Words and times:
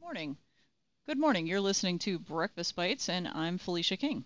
Morning. 0.00 0.36
Good 1.06 1.18
morning. 1.18 1.46
You're 1.46 1.60
listening 1.60 1.98
to 2.00 2.18
Breakfast 2.18 2.76
Bites, 2.76 3.08
and 3.08 3.26
I'm 3.26 3.58
Felicia 3.58 3.96
King. 3.96 4.24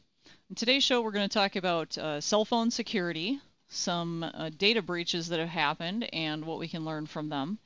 In 0.49 0.57
today's 0.57 0.85
show, 0.85 1.01
we're 1.01 1.13
going 1.13 1.29
to 1.29 1.33
talk 1.33 1.57
about 1.57 1.97
uh, 1.97 2.21
cell 2.21 2.45
phone 2.45 2.71
security, 2.71 3.41
some 3.69 4.23
uh, 4.23 4.51
data 4.51 4.83
breaches 4.83 5.29
that 5.29 5.39
have 5.39 5.49
happened, 5.49 6.13
and 6.13 6.45
what 6.45 6.59
we 6.59 6.69
can 6.69 6.85
learn 6.85 7.07
from 7.07 7.29
them. 7.29 7.59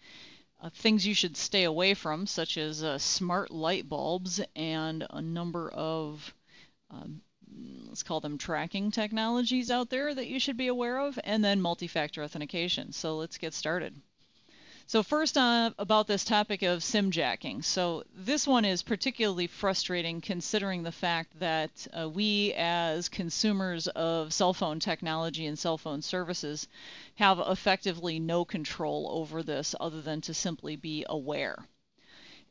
Uh, 0.63 0.71
things 0.71 1.07
you 1.07 1.15
should 1.15 1.37
stay 1.37 1.65
away 1.65 1.95
from, 1.95 2.27
such 2.27 2.57
as 2.57 2.85
uh, 2.85 2.99
smart 2.99 3.51
light 3.51 3.89
bulbs 3.89 4.41
and 4.55 5.07
a 5.11 5.21
number 5.21 5.71
of, 5.71 6.35
um, 6.91 7.21
let's 7.89 8.03
call 8.03 8.21
them 8.21 8.39
tracking 8.39 8.91
technologies 8.91 9.71
out 9.71 9.91
there 9.91 10.15
that 10.15 10.29
you 10.29 10.39
should 10.39 10.57
be 10.57 10.69
aware 10.69 10.99
of, 10.99 11.19
and 11.25 11.43
then 11.43 11.61
multi 11.61 11.89
factor 11.89 12.23
authentication. 12.23 12.93
So 12.93 13.17
let's 13.17 13.39
get 13.39 13.55
started. 13.55 14.01
So 14.87 15.03
first 15.03 15.39
uh, 15.39 15.71
about 15.79 16.07
this 16.07 16.25
topic 16.25 16.63
of 16.63 16.85
SIM 16.85 17.11
jacking. 17.11 17.63
So 17.63 18.05
this 18.15 18.47
one 18.47 18.67
is 18.67 18.83
particularly 18.83 19.47
frustrating 19.47 20.21
considering 20.21 20.83
the 20.83 20.93
fact 20.93 21.41
that 21.41 21.87
uh, 21.99 22.09
we 22.09 22.53
as 22.55 23.09
consumers 23.09 23.89
of 23.89 24.35
cell 24.35 24.53
phone 24.53 24.81
technology 24.81 25.47
and 25.47 25.59
cell 25.59 25.79
phone 25.79 26.03
services 26.03 26.69
have 27.15 27.39
effectively 27.39 28.21
no 28.21 28.45
control 28.45 29.09
over 29.11 29.43
this 29.43 29.75
other 29.81 30.03
than 30.03 30.21
to 30.21 30.35
simply 30.35 30.77
be 30.77 31.07
aware. 31.09 31.67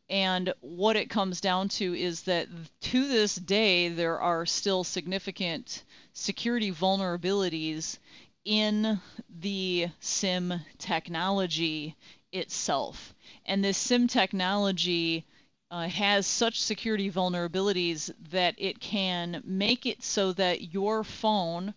And 0.10 0.54
what 0.62 0.96
it 0.96 1.12
comes 1.12 1.40
down 1.40 1.70
to 1.70 1.94
is 1.94 2.24
that 2.24 2.48
to 2.82 3.08
this 3.08 3.36
day, 3.36 3.90
there 3.90 4.20
are 4.20 4.48
still 4.48 4.84
significant 4.84 5.84
security 6.14 6.72
vulnerabilities 6.72 8.00
in 8.44 9.00
the 9.30 9.88
SIM 10.00 10.54
technology 10.78 11.96
itself. 12.34 13.14
And 13.46 13.64
this 13.64 13.78
SIM 13.78 14.08
technology 14.08 15.26
uh, 15.72 15.88
has 15.88 16.28
such 16.28 16.62
security 16.62 17.10
vulnerabilities 17.10 18.12
that 18.32 18.56
it 18.58 18.80
can 18.80 19.42
make 19.46 19.86
it 19.86 20.04
so 20.04 20.34
that 20.34 20.74
your 20.74 21.04
phone 21.04 21.74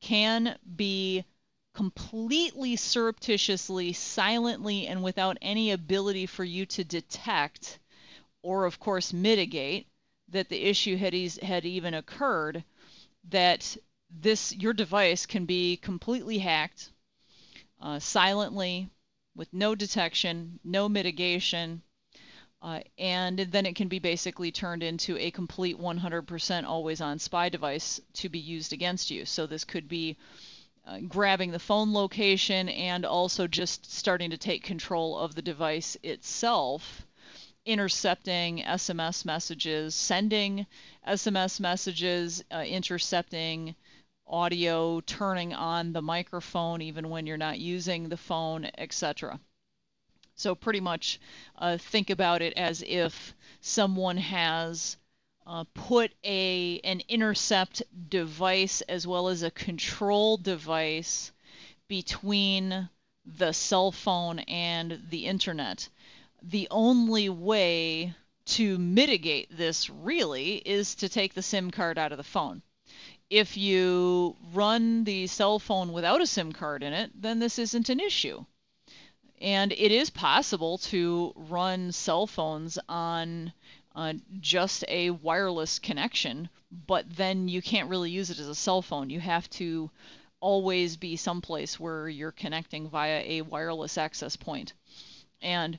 can 0.00 0.56
be 0.76 1.24
completely 1.74 2.76
surreptitiously, 2.76 3.92
silently, 3.92 4.86
and 4.86 5.02
without 5.02 5.36
any 5.42 5.72
ability 5.72 6.26
for 6.26 6.44
you 6.44 6.64
to 6.64 6.84
detect 6.84 7.78
or, 8.42 8.64
of 8.64 8.80
course, 8.80 9.12
mitigate 9.12 9.86
that 10.28 10.48
the 10.48 10.62
issue 10.62 10.96
had, 10.96 11.14
e- 11.14 11.28
had 11.42 11.64
even 11.64 11.94
occurred, 11.94 12.64
that 13.28 13.76
this 14.08 14.54
your 14.54 14.72
device 14.72 15.26
can 15.26 15.44
be 15.44 15.76
completely 15.76 16.38
hacked 16.38 16.90
uh, 17.82 17.98
silently 17.98 18.88
with 19.36 19.52
no 19.52 19.74
detection, 19.74 20.58
no 20.64 20.88
mitigation, 20.88 21.82
uh, 22.62 22.80
and 22.98 23.38
then 23.38 23.66
it 23.66 23.76
can 23.76 23.88
be 23.88 23.98
basically 23.98 24.50
turned 24.50 24.82
into 24.82 25.16
a 25.18 25.30
complete 25.30 25.78
100% 25.78 26.64
always 26.64 27.00
on 27.00 27.18
spy 27.18 27.48
device 27.48 28.00
to 28.14 28.28
be 28.28 28.38
used 28.38 28.72
against 28.72 29.10
you. 29.10 29.24
So 29.26 29.46
this 29.46 29.64
could 29.64 29.88
be 29.88 30.16
uh, 30.86 31.00
grabbing 31.06 31.50
the 31.50 31.58
phone 31.58 31.92
location 31.92 32.68
and 32.68 33.04
also 33.04 33.46
just 33.46 33.92
starting 33.92 34.30
to 34.30 34.38
take 34.38 34.62
control 34.64 35.18
of 35.18 35.34
the 35.34 35.42
device 35.42 35.96
itself, 36.02 37.06
intercepting 37.66 38.62
SMS 38.62 39.24
messages, 39.24 39.94
sending 39.94 40.66
SMS 41.06 41.60
messages, 41.60 42.42
uh, 42.50 42.64
intercepting 42.66 43.74
audio, 44.28 45.00
turning 45.00 45.54
on 45.54 45.92
the 45.92 46.02
microphone 46.02 46.82
even 46.82 47.08
when 47.08 47.26
you're 47.26 47.36
not 47.36 47.58
using 47.58 48.08
the 48.08 48.16
phone, 48.16 48.68
etc. 48.78 49.38
So 50.34 50.54
pretty 50.54 50.80
much 50.80 51.20
uh, 51.56 51.78
think 51.78 52.10
about 52.10 52.42
it 52.42 52.52
as 52.54 52.82
if 52.86 53.34
someone 53.60 54.18
has 54.18 54.96
uh, 55.46 55.64
put 55.74 56.12
a 56.24 56.80
an 56.80 57.00
intercept 57.08 57.82
device 58.08 58.80
as 58.82 59.06
well 59.06 59.28
as 59.28 59.42
a 59.42 59.50
control 59.50 60.36
device 60.36 61.32
between 61.88 62.88
the 63.24 63.52
cell 63.52 63.92
phone 63.92 64.40
and 64.40 65.02
the 65.08 65.26
internet. 65.26 65.88
The 66.42 66.68
only 66.70 67.28
way 67.28 68.14
to 68.46 68.78
mitigate 68.78 69.56
this 69.56 69.88
really 69.88 70.56
is 70.56 70.96
to 70.96 71.08
take 71.08 71.34
the 71.34 71.42
SIM 71.42 71.70
card 71.70 71.98
out 71.98 72.12
of 72.12 72.18
the 72.18 72.24
phone 72.24 72.62
if 73.30 73.56
you 73.56 74.36
run 74.52 75.04
the 75.04 75.26
cell 75.26 75.58
phone 75.58 75.92
without 75.92 76.20
a 76.20 76.26
SIM 76.26 76.52
card 76.52 76.82
in 76.82 76.92
it, 76.92 77.10
then 77.20 77.38
this 77.38 77.58
isn't 77.58 77.88
an 77.88 78.00
issue. 78.00 78.44
And 79.40 79.72
it 79.72 79.92
is 79.92 80.10
possible 80.10 80.78
to 80.78 81.32
run 81.36 81.92
cell 81.92 82.26
phones 82.26 82.78
on 82.88 83.52
uh, 83.94 84.14
just 84.40 84.84
a 84.88 85.10
wireless 85.10 85.78
connection, 85.78 86.48
but 86.86 87.04
then 87.16 87.48
you 87.48 87.60
can't 87.60 87.90
really 87.90 88.10
use 88.10 88.30
it 88.30 88.38
as 88.38 88.48
a 88.48 88.54
cell 88.54 88.82
phone. 88.82 89.10
You 89.10 89.20
have 89.20 89.48
to 89.50 89.90
always 90.40 90.96
be 90.96 91.16
someplace 91.16 91.80
where 91.80 92.08
you're 92.08 92.32
connecting 92.32 92.88
via 92.88 93.22
a 93.24 93.42
wireless 93.42 93.98
access 93.98 94.36
point. 94.36 94.74
And 95.42 95.78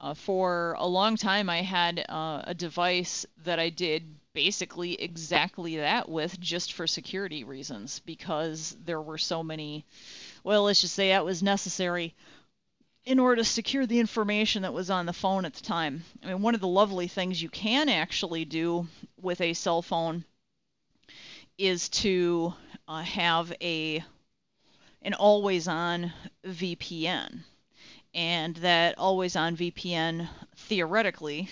uh, 0.00 0.14
for 0.14 0.76
a 0.78 0.86
long 0.86 1.16
time, 1.16 1.50
I 1.50 1.62
had 1.62 2.04
uh, 2.08 2.42
a 2.44 2.54
device 2.54 3.26
that 3.44 3.58
I 3.58 3.68
did 3.68 4.04
basically 4.32 4.94
exactly 4.94 5.76
that 5.76 6.08
with 6.08 6.38
just 6.38 6.72
for 6.72 6.86
security 6.86 7.44
reasons 7.44 8.00
because 8.00 8.76
there 8.84 9.00
were 9.00 9.18
so 9.18 9.42
many 9.42 9.84
well 10.44 10.64
let's 10.64 10.80
just 10.80 10.94
say 10.94 11.08
that 11.08 11.24
was 11.24 11.42
necessary 11.42 12.14
in 13.04 13.18
order 13.18 13.36
to 13.36 13.44
secure 13.44 13.86
the 13.86 14.00
information 14.00 14.62
that 14.62 14.72
was 14.74 14.90
on 14.90 15.06
the 15.06 15.12
phone 15.14 15.46
at 15.46 15.54
the 15.54 15.62
time. 15.62 16.04
I 16.22 16.26
mean 16.26 16.42
one 16.42 16.54
of 16.54 16.60
the 16.60 16.68
lovely 16.68 17.08
things 17.08 17.42
you 17.42 17.48
can 17.48 17.88
actually 17.88 18.44
do 18.44 18.86
with 19.20 19.40
a 19.40 19.54
cell 19.54 19.80
phone 19.80 20.24
is 21.56 21.88
to 21.88 22.52
uh, 22.86 23.02
have 23.02 23.52
a 23.62 24.04
an 25.02 25.14
always 25.14 25.68
on 25.68 26.12
vpn 26.44 27.40
and 28.14 28.56
that 28.56 28.98
always 28.98 29.36
on 29.36 29.56
vpn 29.56 30.28
theoretically 30.56 31.48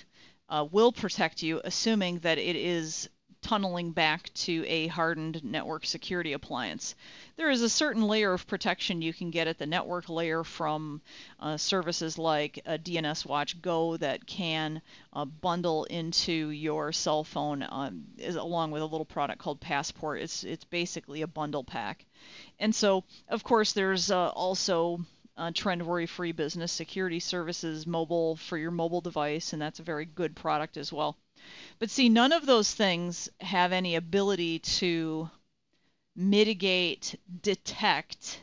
uh, 0.49 0.67
will 0.71 0.93
protect 0.93 1.43
you, 1.43 1.61
assuming 1.65 2.19
that 2.21 2.39
it 2.39 2.57
is 2.57 3.09
tunneling 3.47 3.93
back 3.93 4.33
to 4.35 4.65
a 4.67 4.89
hardened 4.89 5.45
network 5.45 5.87
security 5.87 6.33
appliance. 6.33 6.97
There 7.37 7.49
is 7.49 7.63
a 7.63 7.69
certain 7.69 8.03
layer 8.03 8.33
of 8.33 8.47
protection 8.49 9.03
you 9.03 9.13
can 9.13 9.31
get 9.31 9.47
at 9.47 9.57
the 9.57 9.67
network 9.67 10.09
layer 10.09 10.43
from 10.43 11.01
uh, 11.39 11.57
services 11.57 12.19
like 12.19 12.61
uh, 12.67 12.79
DNS 12.79 13.25
Watch 13.25 13.63
Go 13.63 13.97
that 13.99 14.27
can 14.27 14.83
uh, 15.13 15.27
bundle 15.27 15.85
into 15.85 16.51
your 16.51 16.93
cell 16.93 17.23
phone 17.23 17.65
um, 17.69 18.07
along 18.37 18.73
with 18.73 18.83
a 18.83 18.87
little 18.87 19.05
product 19.05 19.39
called 19.39 19.61
Passport. 19.61 20.21
It's 20.21 20.43
it's 20.43 20.65
basically 20.65 21.23
a 21.23 21.29
bundle 21.29 21.63
pack. 21.63 22.05
And 22.59 22.75
so, 22.75 23.05
of 23.29 23.45
course, 23.45 23.75
there's 23.75 24.11
uh, 24.11 24.29
also 24.31 25.01
uh, 25.37 25.51
Trend 25.55 25.87
Worry 25.87 26.07
Free 26.07 26.33
Business 26.33 26.73
Security 26.73 27.21
Services 27.21 27.87
mobile 27.87 28.37
for 28.37 28.57
your 28.57 28.71
mobile 28.71 29.01
device, 29.01 29.53
and 29.53 29.61
that's 29.61 29.81
a 29.81 29.85
very 29.85 30.05
good 30.05 30.35
product 30.35 30.77
as 30.77 30.93
well. 30.93 31.17
But 31.79 31.91
see, 31.91 32.09
none 32.09 32.33
of 32.33 32.47
those 32.47 32.73
things 32.73 33.29
have 33.41 33.73
any 33.73 33.95
ability 33.97 34.61
to 34.61 35.31
mitigate, 36.15 37.15
detect, 37.43 38.41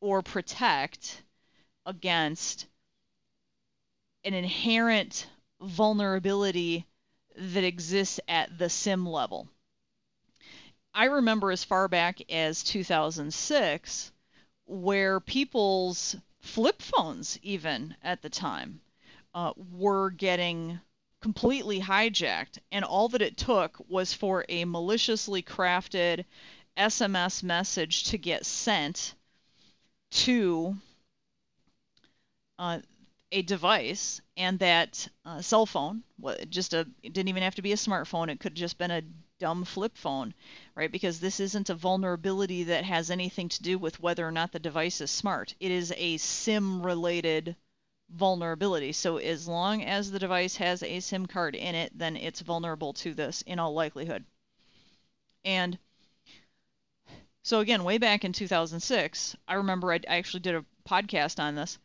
or 0.00 0.22
protect 0.22 1.22
against 1.86 2.66
an 4.24 4.34
inherent 4.34 5.26
vulnerability 5.60 6.86
that 7.36 7.64
exists 7.64 8.20
at 8.28 8.58
the 8.58 8.68
SIM 8.68 9.06
level. 9.06 9.48
I 10.92 11.04
remember 11.04 11.50
as 11.50 11.64
far 11.64 11.88
back 11.88 12.20
as 12.30 12.62
2006 12.64 14.12
where 14.68 15.18
people's 15.18 16.14
flip 16.40 16.80
phones, 16.82 17.38
even 17.42 17.96
at 18.02 18.22
the 18.22 18.30
time, 18.30 18.80
uh, 19.34 19.52
were 19.72 20.10
getting 20.10 20.78
completely 21.20 21.80
hijacked, 21.80 22.58
and 22.70 22.84
all 22.84 23.08
that 23.08 23.22
it 23.22 23.36
took 23.36 23.76
was 23.88 24.12
for 24.12 24.44
a 24.48 24.64
maliciously 24.64 25.42
crafted 25.42 26.24
SMS 26.76 27.42
message 27.42 28.04
to 28.04 28.18
get 28.18 28.46
sent 28.46 29.14
to 30.10 30.76
uh, 32.58 32.78
a 33.32 33.42
device, 33.42 34.20
and 34.36 34.58
that 34.60 35.08
uh, 35.24 35.40
cell 35.42 35.66
phone, 35.66 36.02
just 36.48 36.72
a, 36.74 36.86
it 37.02 37.12
didn't 37.12 37.28
even 37.28 37.42
have 37.42 37.56
to 37.56 37.62
be 37.62 37.72
a 37.72 37.76
smartphone, 37.76 38.30
it 38.30 38.40
could 38.40 38.52
have 38.52 38.58
just 38.58 38.78
been 38.78 38.90
a 38.90 39.02
dumb 39.38 39.64
flip 39.64 39.96
phone, 39.96 40.34
right? 40.74 40.90
Because 40.90 41.20
this 41.20 41.40
isn't 41.40 41.70
a 41.70 41.74
vulnerability 41.74 42.64
that 42.64 42.84
has 42.84 43.10
anything 43.10 43.48
to 43.48 43.62
do 43.62 43.78
with 43.78 44.00
whether 44.00 44.26
or 44.26 44.32
not 44.32 44.52
the 44.52 44.58
device 44.58 45.00
is 45.00 45.10
smart. 45.10 45.54
It 45.60 45.70
is 45.70 45.92
a 45.96 46.16
SIM 46.16 46.84
related 46.84 47.56
vulnerability. 48.10 48.92
So 48.92 49.18
as 49.18 49.46
long 49.46 49.84
as 49.84 50.10
the 50.10 50.18
device 50.18 50.56
has 50.56 50.82
a 50.82 51.00
SIM 51.00 51.26
card 51.26 51.54
in 51.54 51.74
it, 51.74 51.96
then 51.96 52.16
it's 52.16 52.40
vulnerable 52.40 52.92
to 52.94 53.14
this 53.14 53.42
in 53.42 53.58
all 53.58 53.74
likelihood. 53.74 54.24
And 55.44 55.78
so 57.42 57.60
again, 57.60 57.84
way 57.84 57.98
back 57.98 58.24
in 58.24 58.32
2006, 58.32 59.36
I 59.46 59.54
remember 59.54 59.92
I, 59.92 60.00
actually 60.06 60.40
did 60.40 60.54
a 60.54 60.64
podcast 60.88 61.38
on 61.38 61.54
this 61.54 61.78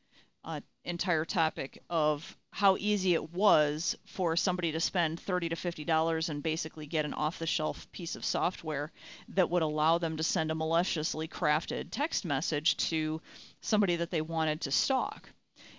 uh, 0.43 0.61
entire 0.83 1.25
topic 1.25 1.81
of 1.89 2.37
how 2.53 2.77
easy 2.79 3.15
it 3.15 3.33
was 3.33 3.97
for 4.05 4.35
somebody 4.35 4.71
to 4.71 4.79
spend 4.79 5.19
30 5.19 5.49
to 5.49 5.55
50 5.55 5.83
dollars 5.85 6.29
and 6.29 6.43
basically 6.43 6.85
get 6.85 7.03
an 7.03 7.13
off-the-shelf 7.13 7.91
piece 7.91 8.15
of 8.15 8.23
software 8.23 8.91
that 9.29 9.49
would 9.49 9.63
allow 9.63 9.97
them 9.97 10.17
to 10.17 10.23
send 10.23 10.51
a 10.51 10.55
maliciously 10.55 11.27
crafted 11.27 11.87
text 11.89 12.25
message 12.25 12.77
to 12.77 13.19
somebody 13.61 13.95
that 13.95 14.11
they 14.11 14.21
wanted 14.21 14.61
to 14.61 14.71
stalk 14.71 15.29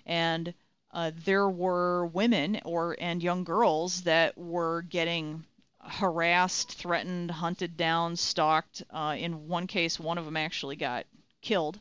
and 0.05 0.53
uh, 0.93 1.11
there 1.25 1.49
were 1.49 2.07
women 2.07 2.61
or 2.65 2.97
and 3.01 3.23
young 3.23 3.45
girls 3.45 4.03
that 4.03 4.37
were 4.37 4.83
getting 4.83 5.45
harassed, 5.81 6.73
threatened, 6.73 7.31
hunted 7.31 7.77
down, 7.77 8.17
stalked. 8.17 8.83
Uh, 8.91 9.17
in 9.19 9.49
one 9.49 9.67
case, 9.67 10.01
one 10.01 10.19
of 10.19 10.25
them 10.25 10.37
actually 10.37 10.77
got 10.77 11.07
killed 11.43 11.79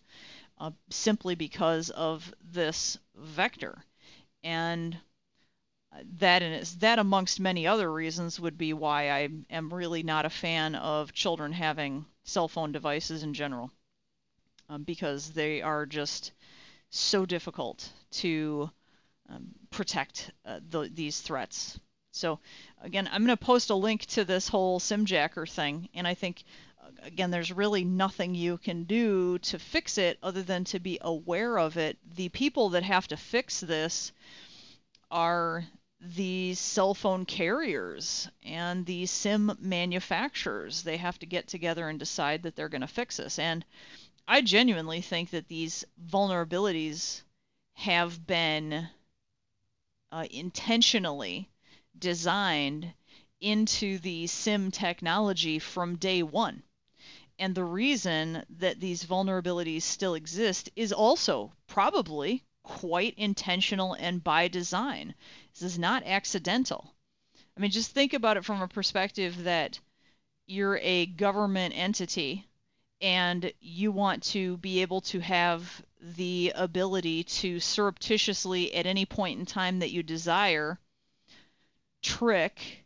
uh, 0.59 0.71
simply 0.89 1.35
because 1.35 1.89
of 1.89 2.33
this 2.51 2.97
vector. 3.15 3.83
And 4.43 4.97
that 6.19 6.41
and 6.41 6.65
that 6.65 6.99
amongst 6.99 7.39
many 7.39 7.67
other 7.67 7.91
reasons 7.91 8.39
would 8.39 8.57
be 8.57 8.73
why 8.73 9.11
I 9.11 9.29
am 9.49 9.73
really 9.73 10.03
not 10.03 10.25
a 10.25 10.29
fan 10.29 10.75
of 10.75 11.13
children 11.13 11.51
having 11.51 12.05
cell 12.23 12.47
phone 12.47 12.71
devices 12.71 13.23
in 13.23 13.33
general, 13.33 13.71
um, 14.69 14.83
because 14.83 15.31
they 15.31 15.61
are 15.61 15.85
just 15.85 16.31
so 16.89 17.25
difficult 17.25 17.87
to 18.11 18.69
um, 19.29 19.47
protect 19.69 20.31
uh, 20.45 20.59
the, 20.69 20.89
these 20.93 21.21
threats. 21.21 21.79
So 22.11 22.39
again, 22.81 23.09
I'm 23.11 23.25
going 23.25 23.37
to 23.37 23.45
post 23.45 23.69
a 23.69 23.75
link 23.75 24.05
to 24.07 24.25
this 24.25 24.47
whole 24.47 24.79
SimJacker 24.79 25.49
thing, 25.49 25.89
and 25.93 26.07
I 26.07 26.13
think 26.13 26.43
uh, 26.72 26.72
again, 27.03 27.31
there's 27.31 27.51
really 27.51 27.83
nothing 27.83 28.35
you 28.35 28.57
can 28.57 28.83
do 28.83 29.37
to 29.39 29.59
fix 29.59 29.97
it 29.97 30.17
other 30.23 30.41
than 30.41 30.63
to 30.65 30.79
be 30.79 30.97
aware 31.01 31.57
of 31.57 31.77
it. 31.77 31.97
The 32.15 32.29
people 32.29 32.69
that 32.69 32.83
have 32.83 33.07
to 33.09 33.17
fix 33.17 33.59
this 33.59 34.11
are 35.11 35.63
the 35.99 36.53
cell 36.55 36.93
phone 36.93 37.25
carriers 37.25 38.29
and 38.43 38.85
the 38.85 39.05
sim 39.05 39.57
manufacturers. 39.59 40.83
They 40.83 40.97
have 40.97 41.17
to 41.19 41.25
get 41.25 41.47
together 41.47 41.87
and 41.87 41.97
decide 41.99 42.43
that 42.43 42.55
they're 42.55 42.69
going 42.69 42.81
to 42.81 42.87
fix 42.87 43.17
this. 43.17 43.39
And 43.39 43.63
I 44.27 44.41
genuinely 44.41 45.01
think 45.01 45.29
that 45.31 45.47
these 45.47 45.85
vulnerabilities 46.09 47.21
have 47.73 48.25
been 48.25 48.87
uh, 50.11 50.25
intentionally 50.31 51.49
designed 51.97 52.93
into 53.39 53.99
the 53.99 54.27
SIM 54.27 54.71
technology 54.71 55.59
from 55.59 55.97
day 55.97 56.23
one. 56.23 56.63
And 57.39 57.55
the 57.55 57.63
reason 57.63 58.43
that 58.57 58.79
these 58.79 59.03
vulnerabilities 59.03 59.81
still 59.81 60.13
exist 60.13 60.69
is 60.75 60.93
also 60.93 61.51
probably 61.67 62.43
quite 62.63 63.15
intentional 63.17 63.93
and 63.93 64.23
by 64.23 64.47
design. 64.47 65.15
This 65.53 65.63
is 65.63 65.79
not 65.79 66.03
accidental. 66.05 66.93
I 67.57 67.61
mean, 67.61 67.71
just 67.71 67.91
think 67.91 68.13
about 68.13 68.37
it 68.37 68.45
from 68.45 68.61
a 68.61 68.67
perspective 68.67 69.43
that 69.43 69.79
you're 70.47 70.79
a 70.81 71.05
government 71.05 71.73
entity 71.75 72.47
and 73.01 73.51
you 73.59 73.91
want 73.91 74.23
to 74.23 74.57
be 74.57 74.81
able 74.81 75.01
to 75.01 75.19
have 75.19 75.83
the 76.01 76.53
ability 76.55 77.23
to 77.23 77.59
surreptitiously, 77.59 78.73
at 78.73 78.85
any 78.85 79.05
point 79.05 79.39
in 79.39 79.45
time 79.45 79.79
that 79.79 79.91
you 79.91 80.03
desire, 80.03 80.79
trick 82.01 82.85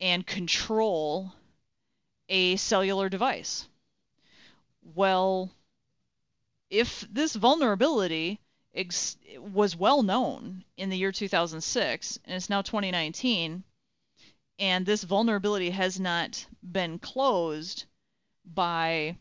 and 0.00 0.26
control 0.26 1.32
a 2.28 2.56
cellular 2.56 3.08
device. 3.08 3.66
Well, 4.94 5.50
if 6.70 7.06
this 7.10 7.34
vulnerability 7.34 8.40
ex- 8.74 9.16
was 9.38 9.76
well 9.76 10.02
known 10.02 10.64
in 10.76 10.90
the 10.90 10.98
year 10.98 11.12
2006 11.12 12.18
and 12.24 12.36
it's 12.36 12.50
now 12.50 12.62
2019, 12.62 13.64
and 14.58 14.84
this 14.84 15.04
vulnerability 15.04 15.70
has 15.70 16.00
not 16.00 16.46
been 16.62 16.98
closed 16.98 17.84
by 18.44 19.16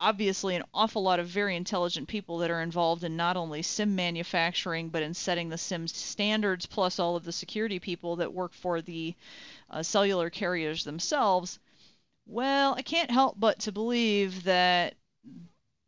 obviously 0.00 0.56
an 0.56 0.64
awful 0.72 1.02
lot 1.02 1.20
of 1.20 1.26
very 1.26 1.54
intelligent 1.54 2.08
people 2.08 2.38
that 2.38 2.50
are 2.50 2.62
involved 2.62 3.04
in 3.04 3.16
not 3.16 3.36
only 3.36 3.60
sim 3.60 3.94
manufacturing 3.94 4.88
but 4.88 5.02
in 5.02 5.12
setting 5.12 5.50
the 5.50 5.58
sim 5.58 5.86
standards 5.86 6.64
plus 6.64 6.98
all 6.98 7.16
of 7.16 7.24
the 7.24 7.32
security 7.32 7.78
people 7.78 8.16
that 8.16 8.32
work 8.32 8.54
for 8.54 8.80
the 8.80 9.14
uh, 9.68 9.82
cellular 9.82 10.30
carriers 10.30 10.84
themselves 10.84 11.58
well 12.26 12.74
i 12.74 12.82
can't 12.82 13.10
help 13.10 13.38
but 13.38 13.58
to 13.58 13.72
believe 13.72 14.44
that 14.44 14.94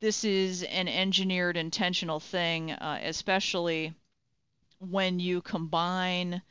this 0.01 0.25
is 0.25 0.63
an 0.65 0.89
engineered 0.89 1.57
intentional 1.57 2.21
thing 2.21 2.73
uh, 2.73 2.99
especially 3.03 3.95
when 4.79 5.21
you 5.21 5.41
combine 5.41 6.43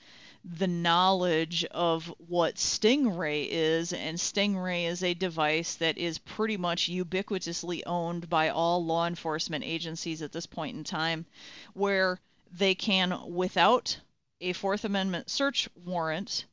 the 0.43 0.67
knowledge 0.67 1.63
of 1.65 2.07
what 2.17 2.55
Stingray 2.55 3.47
is, 3.49 3.93
and 3.93 4.17
Stingray 4.17 4.85
is 4.85 5.03
a 5.03 5.13
device 5.13 5.75
that 5.75 5.97
is 5.97 6.17
pretty 6.17 6.57
much 6.57 6.89
ubiquitously 6.89 7.83
owned 7.85 8.27
by 8.27 8.49
all 8.49 8.83
law 8.83 9.05
enforcement 9.05 9.63
agencies 9.63 10.21
at 10.21 10.31
this 10.31 10.47
point 10.47 10.75
in 10.75 10.83
time, 10.83 11.25
where 11.73 12.19
they 12.51 12.73
can, 12.73 13.31
without 13.31 13.99
a 14.39 14.53
Fourth 14.53 14.83
Amendment 14.83 15.29
search 15.29 15.69
warrant, 15.75 16.45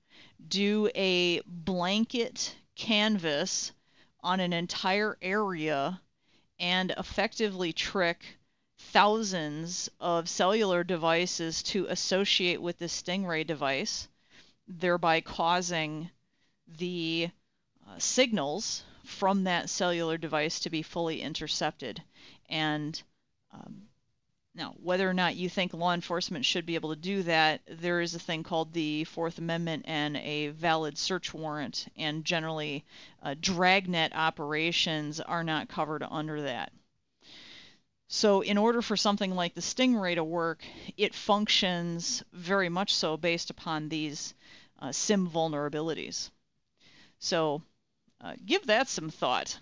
do 0.46 0.90
a 0.94 1.40
blanket 1.46 2.54
canvas 2.78 3.72
on 4.22 4.40
an 4.40 4.54
entire 4.54 5.19
area 5.20 6.00
and 6.58 6.92
effectively 6.96 7.72
trick 7.72 8.25
thousands 8.78 9.90
of 10.00 10.28
cellular 10.28 10.84
devices 10.84 11.62
to 11.62 11.86
associate 11.86 12.62
with 12.62 12.78
the 12.78 12.86
Stingray 12.86 13.46
device, 13.46 14.08
thereby 14.66 15.20
causing 15.20 16.10
the 16.78 17.28
uh, 17.86 17.98
signals 17.98 18.84
from 19.04 19.44
that 19.44 19.69
cellular 19.69 20.16
device 20.16 20.60
to 20.60 20.70
be 20.70 20.82
fully 20.82 21.20
intercepted. 21.20 22.02
And 22.48 23.00
um, 23.52 23.88
now, 24.55 24.75
whether 24.83 25.09
or 25.09 25.15
not 25.15 25.37
you 25.37 25.49
think 25.49 25.73
law 25.73 25.95
enforcement 25.95 26.45
should 26.45 26.67
be 26.67 26.75
able 26.75 26.91
to 26.91 27.00
do 27.00 27.23
that, 27.23 27.61
there 27.69 28.00
is 28.00 28.15
a 28.15 28.19
thing 28.19 28.43
called 28.43 28.73
the 28.73 29.05
Fourth 29.05 29.39
Amendment 29.39 29.85
and 29.87 30.17
a 30.17 30.49
valid 30.49 30.99
search 30.99 31.33
warrant, 31.33 31.87
and 31.97 32.25
generally, 32.25 32.85
uh, 33.23 33.35
dragnet 33.41 34.12
operations 34.15 35.21
are 35.21 35.45
not 35.45 35.69
covered 35.69 36.03
under 36.03 36.43
that. 36.43 36.73
So, 38.09 38.41
in 38.41 38.56
order 38.56 38.81
for 38.81 38.97
something 38.97 39.35
like 39.35 39.55
the 39.55 39.61
Stingray 39.61 40.15
to 40.15 40.25
work, 40.25 40.65
it 40.97 41.15
functions 41.15 42.23
very 42.33 42.71
much 42.71 42.95
so 42.95 43.17
based 43.17 43.50
upon 43.50 43.89
these 43.89 44.35
uh, 44.81 44.93
SIM 44.93 45.28
vulnerabilities. 45.28 46.31
So, 47.19 47.62
uh, 48.21 48.35
give 48.45 48.67
that 48.67 48.88
some 48.88 49.11
thought. 49.11 49.59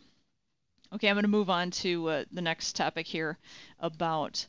Okay, 0.92 1.08
I'm 1.08 1.16
going 1.16 1.24
to 1.24 1.28
move 1.28 1.50
on 1.50 1.72
to 1.72 2.08
uh, 2.08 2.24
the 2.30 2.40
next 2.40 2.76
topic 2.76 3.06
here 3.08 3.36
about 3.80 4.46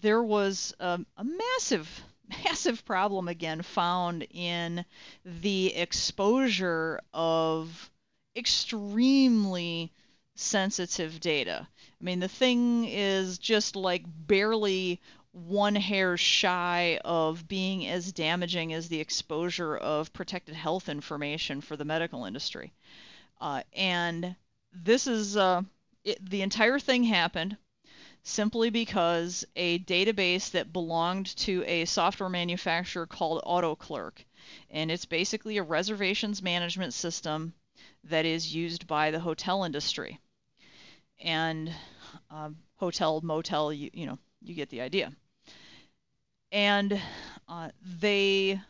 there 0.00 0.22
was 0.22 0.74
a, 0.80 1.00
a 1.16 1.24
massive, 1.24 2.02
massive 2.44 2.84
problem 2.84 3.28
again 3.28 3.62
found 3.62 4.26
in 4.30 4.84
the 5.24 5.74
exposure 5.74 7.00
of 7.12 7.90
extremely 8.36 9.92
sensitive 10.34 11.20
data. 11.20 11.66
I 12.00 12.04
mean, 12.04 12.20
the 12.20 12.28
thing 12.28 12.86
is 12.86 13.38
just 13.38 13.76
like 13.76 14.04
barely 14.06 15.00
one 15.32 15.74
hair 15.74 16.16
shy 16.16 16.98
of 17.04 17.46
being 17.46 17.86
as 17.86 18.12
damaging 18.12 18.72
as 18.72 18.88
the 18.88 19.00
exposure 19.00 19.76
of 19.76 20.12
protected 20.12 20.54
health 20.54 20.88
information 20.88 21.60
for 21.60 21.76
the 21.76 21.84
medical 21.84 22.24
industry. 22.24 22.72
Uh, 23.40 23.62
and 23.74 24.34
this 24.72 25.06
is 25.06 25.36
uh, 25.36 25.62
it, 26.04 26.28
the 26.28 26.42
entire 26.42 26.78
thing 26.78 27.04
happened 27.04 27.56
simply 28.22 28.70
because 28.70 29.44
a 29.56 29.78
database 29.80 30.50
that 30.52 30.72
belonged 30.72 31.34
to 31.36 31.64
a 31.66 31.84
software 31.84 32.28
manufacturer 32.28 33.06
called 33.06 33.42
AutoClerk, 33.44 34.24
and 34.70 34.90
it's 34.90 35.06
basically 35.06 35.56
a 35.56 35.62
reservations 35.62 36.42
management 36.42 36.94
system 36.94 37.54
that 38.04 38.24
is 38.24 38.54
used 38.54 38.86
by 38.86 39.10
the 39.10 39.20
hotel 39.20 39.64
industry 39.64 40.18
and 41.20 41.72
um, 42.30 42.56
hotel, 42.76 43.20
motel, 43.22 43.72
you, 43.72 43.90
you 43.92 44.06
know, 44.06 44.18
you 44.42 44.54
get 44.54 44.70
the 44.70 44.80
idea. 44.80 45.12
And 46.52 47.00
uh, 47.48 47.70
they, 48.00 48.60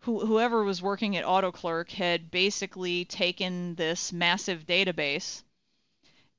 who, 0.00 0.24
whoever 0.24 0.64
was 0.64 0.82
working 0.82 1.16
at 1.16 1.24
AutoClerk 1.24 1.90
had 1.90 2.30
basically 2.30 3.04
taken 3.04 3.74
this 3.74 4.12
massive 4.12 4.66
database 4.66 5.42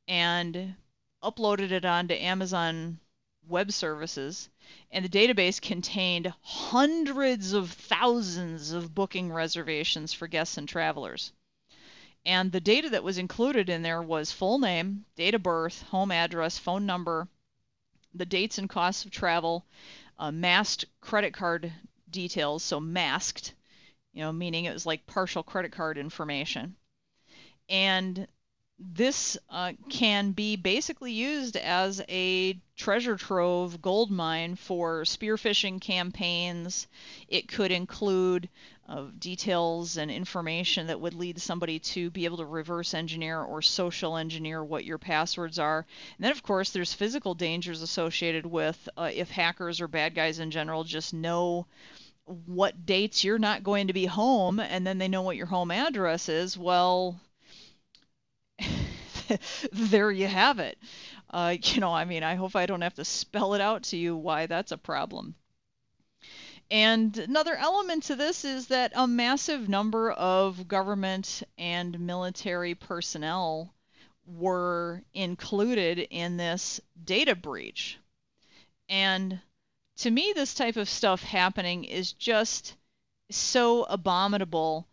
and 0.07 0.75
uploaded 1.23 1.71
it 1.71 1.85
onto 1.85 2.13
Amazon 2.13 2.99
Web 3.47 3.71
Services, 3.71 4.49
and 4.91 5.03
the 5.03 5.09
database 5.09 5.61
contained 5.61 6.33
hundreds 6.41 7.53
of 7.53 7.71
thousands 7.71 8.71
of 8.71 8.93
booking 8.93 9.31
reservations 9.31 10.13
for 10.13 10.27
guests 10.27 10.57
and 10.57 10.69
travelers. 10.69 11.31
And 12.25 12.51
the 12.51 12.59
data 12.59 12.89
that 12.91 13.03
was 13.03 13.17
included 13.17 13.69
in 13.69 13.81
there 13.81 14.01
was 14.01 14.31
full 14.31 14.59
name, 14.59 15.05
date 15.15 15.35
of 15.35 15.43
birth, 15.43 15.81
home 15.83 16.11
address, 16.11 16.57
phone 16.57 16.85
number, 16.85 17.27
the 18.13 18.25
dates 18.25 18.57
and 18.57 18.69
costs 18.69 19.05
of 19.05 19.11
travel, 19.11 19.65
uh, 20.17 20.31
masked 20.31 20.85
credit 21.01 21.33
card 21.33 21.71
details, 22.09 22.63
so 22.63 22.79
masked, 22.79 23.53
you 24.13 24.21
know, 24.21 24.31
meaning 24.31 24.65
it 24.65 24.73
was 24.73 24.85
like 24.85 25.07
partial 25.07 25.43
credit 25.43 25.71
card 25.71 25.97
information. 25.97 26.75
And 27.69 28.27
this 28.79 29.37
uh, 29.49 29.73
can 29.89 30.31
be 30.31 30.55
basically 30.55 31.11
used 31.11 31.57
as 31.57 32.01
a 32.07 32.57
treasure 32.77 33.17
trove 33.17 33.81
gold 33.81 34.09
mine 34.09 34.55
for 34.55 35.03
spear 35.03 35.35
phishing 35.35 35.81
campaigns. 35.81 36.87
It 37.27 37.49
could 37.49 37.71
include 37.71 38.47
uh, 38.87 39.07
details 39.19 39.97
and 39.97 40.09
information 40.09 40.87
that 40.87 41.01
would 41.01 41.13
lead 41.13 41.41
somebody 41.41 41.79
to 41.79 42.09
be 42.09 42.23
able 42.23 42.37
to 42.37 42.45
reverse 42.45 42.93
engineer 42.93 43.41
or 43.41 43.61
social 43.61 44.15
engineer 44.15 44.63
what 44.63 44.85
your 44.85 44.97
passwords 44.97 45.59
are. 45.59 45.85
And 46.17 46.23
then, 46.23 46.31
of 46.31 46.41
course, 46.41 46.71
there's 46.71 46.93
physical 46.93 47.35
dangers 47.35 47.81
associated 47.81 48.45
with 48.45 48.87
uh, 48.97 49.11
if 49.13 49.29
hackers 49.29 49.81
or 49.81 49.89
bad 49.89 50.15
guys 50.15 50.39
in 50.39 50.51
general 50.51 50.85
just 50.85 51.13
know 51.13 51.67
what 52.45 52.85
dates 52.85 53.23
you're 53.23 53.39
not 53.39 53.63
going 53.63 53.87
to 53.87 53.93
be 53.93 54.05
home 54.05 54.59
and 54.59 54.85
then 54.87 54.99
they 54.99 55.07
know 55.07 55.23
what 55.23 55.35
your 55.35 55.47
home 55.47 55.71
address 55.71 56.29
is. 56.29 56.57
Well, 56.57 57.19
there 59.71 60.11
you 60.11 60.27
have 60.27 60.59
it. 60.59 60.77
Uh, 61.29 61.55
you 61.61 61.81
know, 61.81 61.93
I 61.93 62.05
mean, 62.05 62.23
I 62.23 62.35
hope 62.35 62.55
I 62.55 62.65
don't 62.65 62.81
have 62.81 62.95
to 62.95 63.05
spell 63.05 63.53
it 63.53 63.61
out 63.61 63.83
to 63.83 63.97
you 63.97 64.15
why 64.15 64.45
that's 64.45 64.71
a 64.71 64.77
problem. 64.77 65.35
And 66.71 67.17
another 67.17 67.55
element 67.55 68.03
to 68.03 68.15
this 68.15 68.45
is 68.45 68.67
that 68.67 68.91
a 68.95 69.07
massive 69.07 69.67
number 69.67 70.11
of 70.11 70.67
government 70.67 71.41
and 71.57 71.99
military 71.99 72.75
personnel 72.75 73.73
were 74.27 75.01
included 75.13 75.97
in 75.97 76.37
this 76.37 76.79
data 77.03 77.35
breach. 77.35 77.97
And 78.87 79.41
to 79.97 80.11
me, 80.11 80.31
this 80.35 80.53
type 80.53 80.75
of 80.77 80.87
stuff 80.87 81.23
happening 81.23 81.85
is 81.85 82.13
just 82.13 82.75
so 83.31 83.83
abominable 83.85 84.87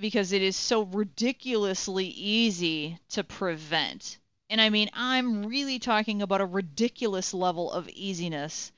because 0.00 0.32
it 0.32 0.42
is 0.42 0.56
so 0.56 0.82
ridiculously 0.82 2.06
easy 2.06 2.98
to 3.10 3.24
prevent. 3.24 4.18
And 4.50 4.60
I 4.60 4.70
mean, 4.70 4.88
I'm 4.94 5.44
really 5.46 5.78
talking 5.78 6.22
about 6.22 6.40
a 6.40 6.46
ridiculous 6.46 7.34
level 7.34 7.70
of 7.72 7.88
easiness 7.88 8.72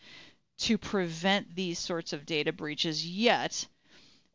to 0.58 0.78
prevent 0.78 1.54
these 1.54 1.78
sorts 1.78 2.12
of 2.12 2.26
data 2.26 2.52
breaches, 2.52 3.06
yet 3.06 3.66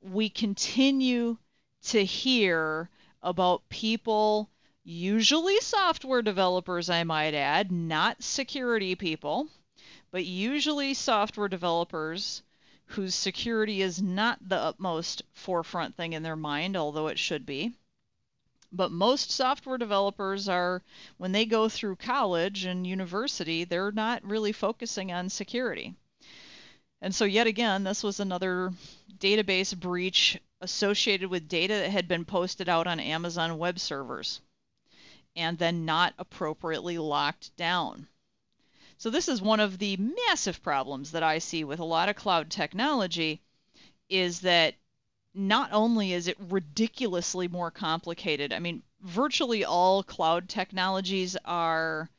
we 0.01 0.29
continue 0.29 1.37
to 1.83 2.03
hear 2.03 2.89
about 3.21 3.67
people, 3.69 4.49
usually 4.83 5.59
software 5.59 6.21
developers, 6.21 6.89
I 6.89 7.03
might 7.03 7.33
add, 7.33 7.71
not 7.71 8.23
security 8.23 8.95
people, 8.95 9.47
but 10.11 10.25
usually 10.25 10.93
software 10.93 11.47
developers 11.47 12.43
whose 12.87 13.15
security 13.15 13.81
is 13.81 14.01
not 14.01 14.47
the 14.47 14.57
utmost 14.57 15.23
forefront 15.33 15.95
thing 15.95 16.13
in 16.13 16.23
their 16.23 16.35
mind, 16.35 16.77
although 16.77 17.07
it 17.07 17.19
should 17.19 17.45
be. 17.45 17.73
But 18.71 18.91
most 18.91 19.31
software 19.31 19.77
developers 19.77 20.49
are, 20.49 20.83
when 21.17 21.31
they 21.31 21.45
go 21.45 21.69
through 21.69 21.95
college 21.95 22.65
and 22.65 22.85
university, 22.85 23.63
they're 23.63 23.91
not 23.91 24.23
really 24.23 24.51
focusing 24.51 25.11
on 25.11 25.29
security. 25.29 25.95
And 27.01 27.13
so, 27.13 27.25
yet 27.25 27.47
again, 27.47 27.83
this 27.83 28.03
was 28.03 28.19
another 28.19 28.73
database 29.17 29.77
breach 29.77 30.39
associated 30.61 31.29
with 31.29 31.47
data 31.47 31.73
that 31.73 31.91
had 31.91 32.07
been 32.07 32.25
posted 32.25 32.67
out 32.67 32.87
on 32.87 32.99
Amazon 32.99 33.57
web 33.57 33.79
servers 33.79 34.41
and 35.35 35.57
then 35.57 35.85
not 35.85 36.13
appropriately 36.17 36.97
locked 36.97 37.55
down. 37.57 38.07
So 38.97 39.09
this 39.09 39.27
is 39.27 39.41
one 39.41 39.59
of 39.59 39.77
the 39.77 39.97
massive 40.27 40.63
problems 40.63 41.11
that 41.11 41.23
I 41.23 41.39
see 41.39 41.63
with 41.63 41.79
a 41.79 41.85
lot 41.85 42.09
of 42.09 42.15
cloud 42.15 42.49
technology 42.49 43.41
is 44.09 44.41
that 44.41 44.75
not 45.33 45.71
only 45.73 46.13
is 46.13 46.27
it 46.27 46.37
ridiculously 46.39 47.47
more 47.47 47.71
complicated, 47.71 48.53
I 48.53 48.59
mean, 48.59 48.83
virtually 49.01 49.65
all 49.65 50.01
cloud 50.01 50.47
technologies 50.47 51.35
are 51.43 52.09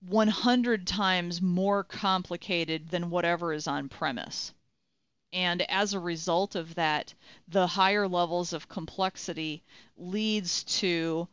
100 0.00 0.86
times 0.86 1.42
more 1.42 1.84
complicated 1.84 2.88
than 2.88 3.10
whatever 3.10 3.52
is 3.52 3.66
on 3.66 3.88
premise. 3.90 4.54
And 5.32 5.62
as 5.70 5.92
a 5.92 6.00
result 6.00 6.54
of 6.54 6.74
that, 6.74 7.14
the 7.46 7.66
higher 7.66 8.08
levels 8.08 8.52
of 8.52 8.68
complexity 8.68 9.62
leads 9.96 10.64
to 10.80 11.28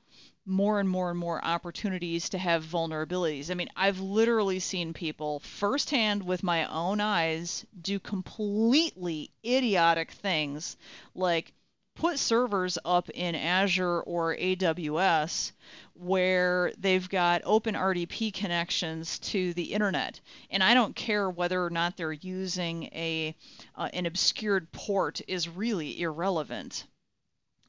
more 0.48 0.80
and 0.80 0.90
more 0.90 1.10
and 1.10 1.20
more 1.20 1.44
opportunities 1.44 2.30
to 2.30 2.38
have 2.38 2.64
vulnerabilities. 2.64 3.52
I 3.52 3.54
mean, 3.54 3.70
I've 3.76 4.00
literally 4.00 4.60
seen 4.60 4.94
people 4.94 5.42
firsthand 5.42 6.24
with 6.24 6.42
my 6.42 6.66
own 6.66 7.02
eyes 7.02 7.66
do 7.80 8.00
completely 8.00 9.30
idiotic 9.44 10.12
things 10.12 10.78
like 11.14 11.54
put 11.96 12.20
servers 12.20 12.78
up 12.86 13.10
in 13.10 13.36
Azure 13.36 14.02
or 14.02 14.36
AWS 14.36 15.52
where 15.96 16.72
they've 16.78 17.10
got 17.10 17.42
open 17.44 17.76
RDP 17.76 18.34
connections 18.34 19.20
to 19.20 19.54
the 19.54 19.74
internet. 19.74 20.22
And 20.50 20.64
I 20.64 20.76
don't 20.76 20.96
care 20.96 21.30
whether 21.30 21.64
or 21.64 21.72
not 21.72 21.98
they're 21.98 22.14
using 22.14 22.84
a 22.94 23.36
uh, 23.76 23.90
an 23.94 24.06
obscured 24.06 24.72
port 24.72 25.22
is 25.28 25.50
really 25.50 26.00
irrelevant. 26.00 26.86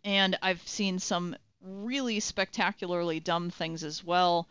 And 0.05 0.39
I've 0.43 0.67
seen 0.69 0.99
some 0.99 1.35
really 1.63 2.21
spectacularly 2.21 3.21
dumb 3.21 3.51
things 3.51 3.85
as 3.85 4.05
well, 4.05 4.49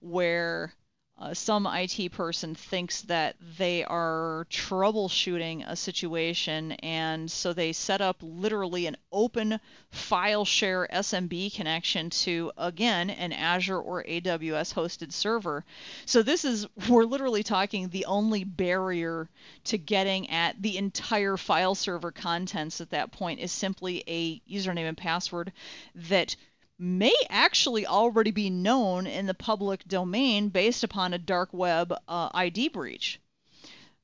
where 0.00 0.72
uh, 1.20 1.34
some 1.34 1.66
IT 1.66 2.12
person 2.12 2.54
thinks 2.54 3.02
that 3.02 3.34
they 3.58 3.82
are 3.82 4.46
troubleshooting 4.50 5.64
a 5.66 5.74
situation, 5.74 6.72
and 6.72 7.28
so 7.28 7.52
they 7.52 7.72
set 7.72 8.00
up 8.00 8.18
literally 8.20 8.86
an 8.86 8.96
open 9.10 9.58
file 9.90 10.44
share 10.44 10.86
SMB 10.92 11.52
connection 11.52 12.08
to, 12.10 12.52
again, 12.56 13.10
an 13.10 13.32
Azure 13.32 13.80
or 13.80 14.04
AWS 14.04 14.72
hosted 14.72 15.12
server. 15.12 15.64
So, 16.06 16.22
this 16.22 16.44
is, 16.44 16.68
we're 16.88 17.04
literally 17.04 17.42
talking 17.42 17.88
the 17.88 18.04
only 18.04 18.44
barrier 18.44 19.28
to 19.64 19.76
getting 19.76 20.30
at 20.30 20.62
the 20.62 20.78
entire 20.78 21.36
file 21.36 21.74
server 21.74 22.12
contents 22.12 22.80
at 22.80 22.90
that 22.90 23.10
point 23.10 23.40
is 23.40 23.50
simply 23.50 24.04
a 24.06 24.38
username 24.48 24.88
and 24.88 24.96
password 24.96 25.52
that 25.96 26.36
may 26.78 27.14
actually 27.28 27.86
already 27.86 28.30
be 28.30 28.50
known 28.50 29.06
in 29.06 29.26
the 29.26 29.34
public 29.34 29.84
domain 29.88 30.48
based 30.48 30.84
upon 30.84 31.12
a 31.12 31.18
dark 31.18 31.48
web 31.52 31.92
uh, 32.06 32.28
ID 32.32 32.68
breach. 32.68 33.20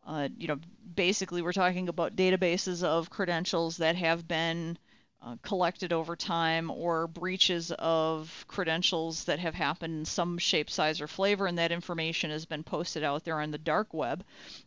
Uh, 0.06 0.28
you 0.36 0.48
know, 0.48 0.58
basically, 0.94 1.40
we're 1.40 1.52
talking 1.52 1.88
about 1.88 2.16
databases 2.16 2.82
of 2.82 3.10
credentials 3.10 3.78
that 3.78 3.96
have 3.96 4.26
been 4.28 4.76
uh, 5.22 5.36
collected 5.42 5.92
over 5.92 6.14
time 6.16 6.70
or 6.70 7.06
breaches 7.06 7.72
of 7.78 8.44
credentials 8.46 9.24
that 9.24 9.38
have 9.38 9.54
happened 9.54 9.94
in 10.00 10.04
some 10.04 10.36
shape, 10.36 10.68
size, 10.68 11.00
or 11.00 11.06
flavor, 11.06 11.46
and 11.46 11.56
that 11.56 11.72
information 11.72 12.30
has 12.30 12.44
been 12.44 12.62
posted 12.62 13.02
out 13.02 13.24
there 13.24 13.40
on 13.40 13.50
the 13.50 13.58
dark 13.58 13.94
web. 13.94 14.22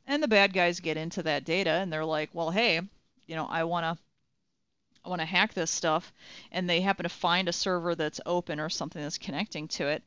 And 0.08 0.24
the 0.24 0.28
bad 0.28 0.54
guys 0.54 0.80
get 0.80 0.98
into 0.98 1.22
that 1.24 1.44
data 1.44 1.70
and 1.70 1.94
they're 1.94 2.06
like, 2.06 2.30
well, 2.34 2.50
hey, 2.50 2.82
you 3.28 3.36
know, 3.36 3.46
I 3.46 3.66
want 3.66 3.84
to 3.84 4.04
want 5.06 5.22
to 5.22 5.25
hack 5.25 5.54
this 5.54 5.72
stuff 5.72 6.13
and 6.51 6.70
they 6.70 6.82
happen 6.82 7.04
to 7.04 7.10
find 7.10 7.48
a 7.48 7.54
server 7.54 7.96
that's 7.96 8.22
open 8.25 8.60
or 8.60 8.70
something 8.70 9.01
that's 9.01 9.18
connecting 9.18 9.68
to 9.68 9.88
it 9.88 10.04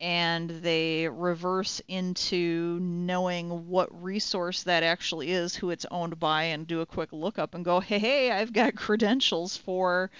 and 0.00 0.48
they 0.48 1.08
reverse 1.08 1.82
into 1.86 2.78
knowing 2.80 3.68
what 3.68 4.02
resource 4.02 4.62
that 4.62 4.82
actually 4.82 5.30
is, 5.30 5.54
who 5.54 5.70
it's 5.70 5.84
owned 5.90 6.18
by, 6.18 6.44
and 6.44 6.66
do 6.66 6.80
a 6.80 6.86
quick 6.86 7.12
lookup 7.12 7.54
and 7.54 7.64
go, 7.64 7.80
hey, 7.80 7.98
hey, 7.98 8.30
I've 8.30 8.52
got 8.52 8.74
credentials 8.76 9.58
for 9.58 10.10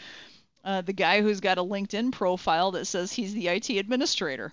uh, 0.64 0.82
the 0.82 0.92
guy 0.92 1.22
who's 1.22 1.40
got 1.40 1.56
a 1.56 1.64
LinkedIn 1.64 2.12
profile 2.12 2.72
that 2.72 2.84
says 2.84 3.12
he's 3.12 3.32
the 3.32 3.48
IT 3.48 3.70
administrator. 3.70 4.52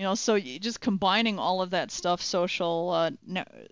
You 0.00 0.06
know, 0.06 0.14
so 0.14 0.40
just 0.40 0.80
combining 0.80 1.38
all 1.38 1.60
of 1.60 1.68
that 1.72 1.90
stuff, 1.90 2.22
social, 2.22 2.88
uh, 2.88 3.10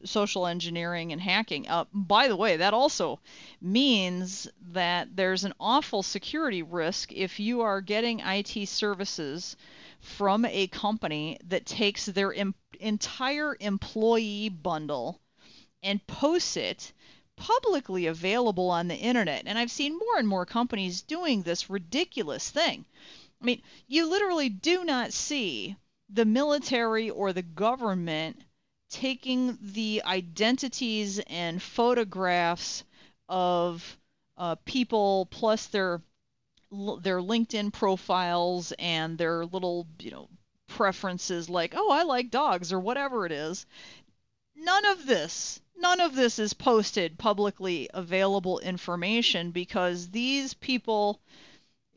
social 0.04 0.46
engineering 0.46 1.12
and 1.12 1.22
hacking. 1.22 1.66
Uh, 1.66 1.86
by 1.90 2.28
the 2.28 2.36
way, 2.36 2.58
that 2.58 2.74
also 2.74 3.18
means 3.62 4.46
that 4.72 5.16
there's 5.16 5.44
an 5.44 5.54
awful 5.58 6.02
security 6.02 6.62
risk 6.62 7.14
if 7.14 7.40
you 7.40 7.62
are 7.62 7.80
getting 7.80 8.20
IT 8.20 8.68
services 8.68 9.56
from 10.00 10.44
a 10.44 10.66
company 10.66 11.38
that 11.48 11.64
takes 11.64 12.04
their 12.04 12.34
em- 12.34 12.54
entire 12.78 13.56
employee 13.58 14.50
bundle 14.50 15.18
and 15.82 16.06
posts 16.06 16.58
it 16.58 16.92
publicly 17.36 18.04
available 18.04 18.68
on 18.68 18.86
the 18.86 18.96
internet. 18.96 19.44
And 19.46 19.58
I've 19.58 19.70
seen 19.70 19.98
more 19.98 20.18
and 20.18 20.28
more 20.28 20.44
companies 20.44 21.00
doing 21.00 21.40
this 21.40 21.70
ridiculous 21.70 22.50
thing. 22.50 22.84
I 23.40 23.46
mean, 23.46 23.62
you 23.86 24.10
literally 24.10 24.50
do 24.50 24.84
not 24.84 25.14
see 25.14 25.74
the 26.08 26.24
military 26.24 27.10
or 27.10 27.32
the 27.32 27.42
government 27.42 28.42
taking 28.90 29.58
the 29.60 30.02
identities 30.04 31.18
and 31.18 31.62
photographs 31.62 32.84
of 33.28 33.98
uh, 34.36 34.54
people 34.64 35.26
plus 35.30 35.66
their 35.66 36.00
their 36.70 37.20
LinkedIn 37.20 37.72
profiles 37.72 38.72
and 38.78 39.16
their 39.16 39.46
little 39.46 39.86
you 39.98 40.10
know 40.10 40.28
preferences 40.66 41.48
like 41.48 41.74
oh 41.76 41.90
I 41.90 42.02
like 42.02 42.30
dogs 42.30 42.72
or 42.72 42.80
whatever 42.80 43.26
it 43.26 43.32
is. 43.32 43.66
None 44.54 44.84
of 44.86 45.06
this 45.06 45.60
none 45.76 46.00
of 46.00 46.14
this 46.14 46.38
is 46.38 46.54
posted 46.54 47.18
publicly 47.18 47.88
available 47.94 48.58
information 48.58 49.50
because 49.50 50.10
these 50.10 50.54
people 50.54 51.20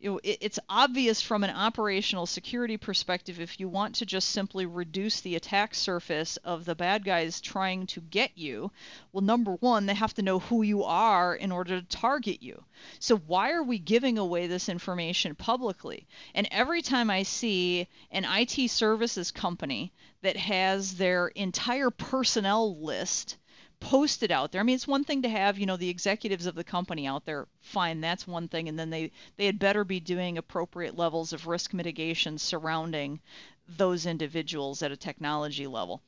you 0.02 0.14
know, 0.14 0.20
it's 0.24 0.58
obvious 0.68 1.22
from 1.22 1.44
an 1.44 1.52
operational 1.52 2.26
security 2.26 2.76
perspective 2.76 3.40
if 3.40 3.60
you 3.60 3.70
want 3.70 3.96
to 3.96 4.06
just 4.06 4.30
simply 4.30 4.66
reduce 4.66 5.22
the 5.22 5.36
attack 5.36 5.76
surface 5.76 6.38
of 6.38 6.66
the 6.66 6.74
bad 6.74 7.06
guys 7.06 7.40
trying 7.40 7.86
to 7.88 8.02
get 8.02 8.32
you, 8.36 8.72
well, 9.12 9.22
number 9.22 9.54
one, 9.54 9.86
they 9.86 9.94
have 9.94 10.16
to 10.16 10.24
know 10.24 10.40
who 10.40 10.64
you 10.64 10.84
are 10.84 11.36
in 11.36 11.52
order 11.52 11.80
to 11.80 11.88
target 11.88 12.42
you. 12.42 12.64
So, 13.00 13.18
why 13.18 13.52
are 13.52 13.64
we 13.64 13.78
giving 13.78 14.18
away 14.18 14.48
this 14.48 14.70
information 14.70 15.36
publicly? 15.36 16.08
And 16.34 16.48
every 16.50 16.82
time 16.82 17.12
I 17.12 17.22
see 17.22 17.88
an 18.10 18.26
IT 18.26 18.72
services 18.72 19.30
company 19.30 19.94
that 20.24 20.38
has 20.38 20.98
their 20.98 21.28
entire 21.28 21.92
personnel 21.92 22.82
list 22.82 23.38
posted 23.82 24.32
out 24.32 24.52
there. 24.52 24.62
I 24.62 24.64
mean, 24.64 24.76
it's 24.76 24.88
one 24.88 25.04
thing 25.04 25.24
to 25.24 25.30
have, 25.30 25.60
you 25.60 25.66
know, 25.66 25.76
the 25.76 25.90
executives 25.90 26.46
of 26.46 26.56
the 26.56 26.64
company 26.64 27.06
out 27.06 27.26
there. 27.26 27.48
Fine, 27.60 28.00
that's 28.00 28.26
one 28.26 28.48
thing, 28.48 28.70
and 28.70 28.80
then 28.80 28.90
they 28.90 29.12
they 29.36 29.46
had 29.46 29.60
better 29.60 29.84
be 29.84 30.00
doing 30.00 30.38
appropriate 30.38 30.96
levels 30.96 31.34
of 31.34 31.48
risk 31.48 31.74
mitigation 31.74 32.38
surrounding 32.38 33.20
those 33.68 34.06
individuals 34.06 34.82
at 34.82 34.92
a 34.92 34.98
technology 34.98 35.68
level, 35.68 36.02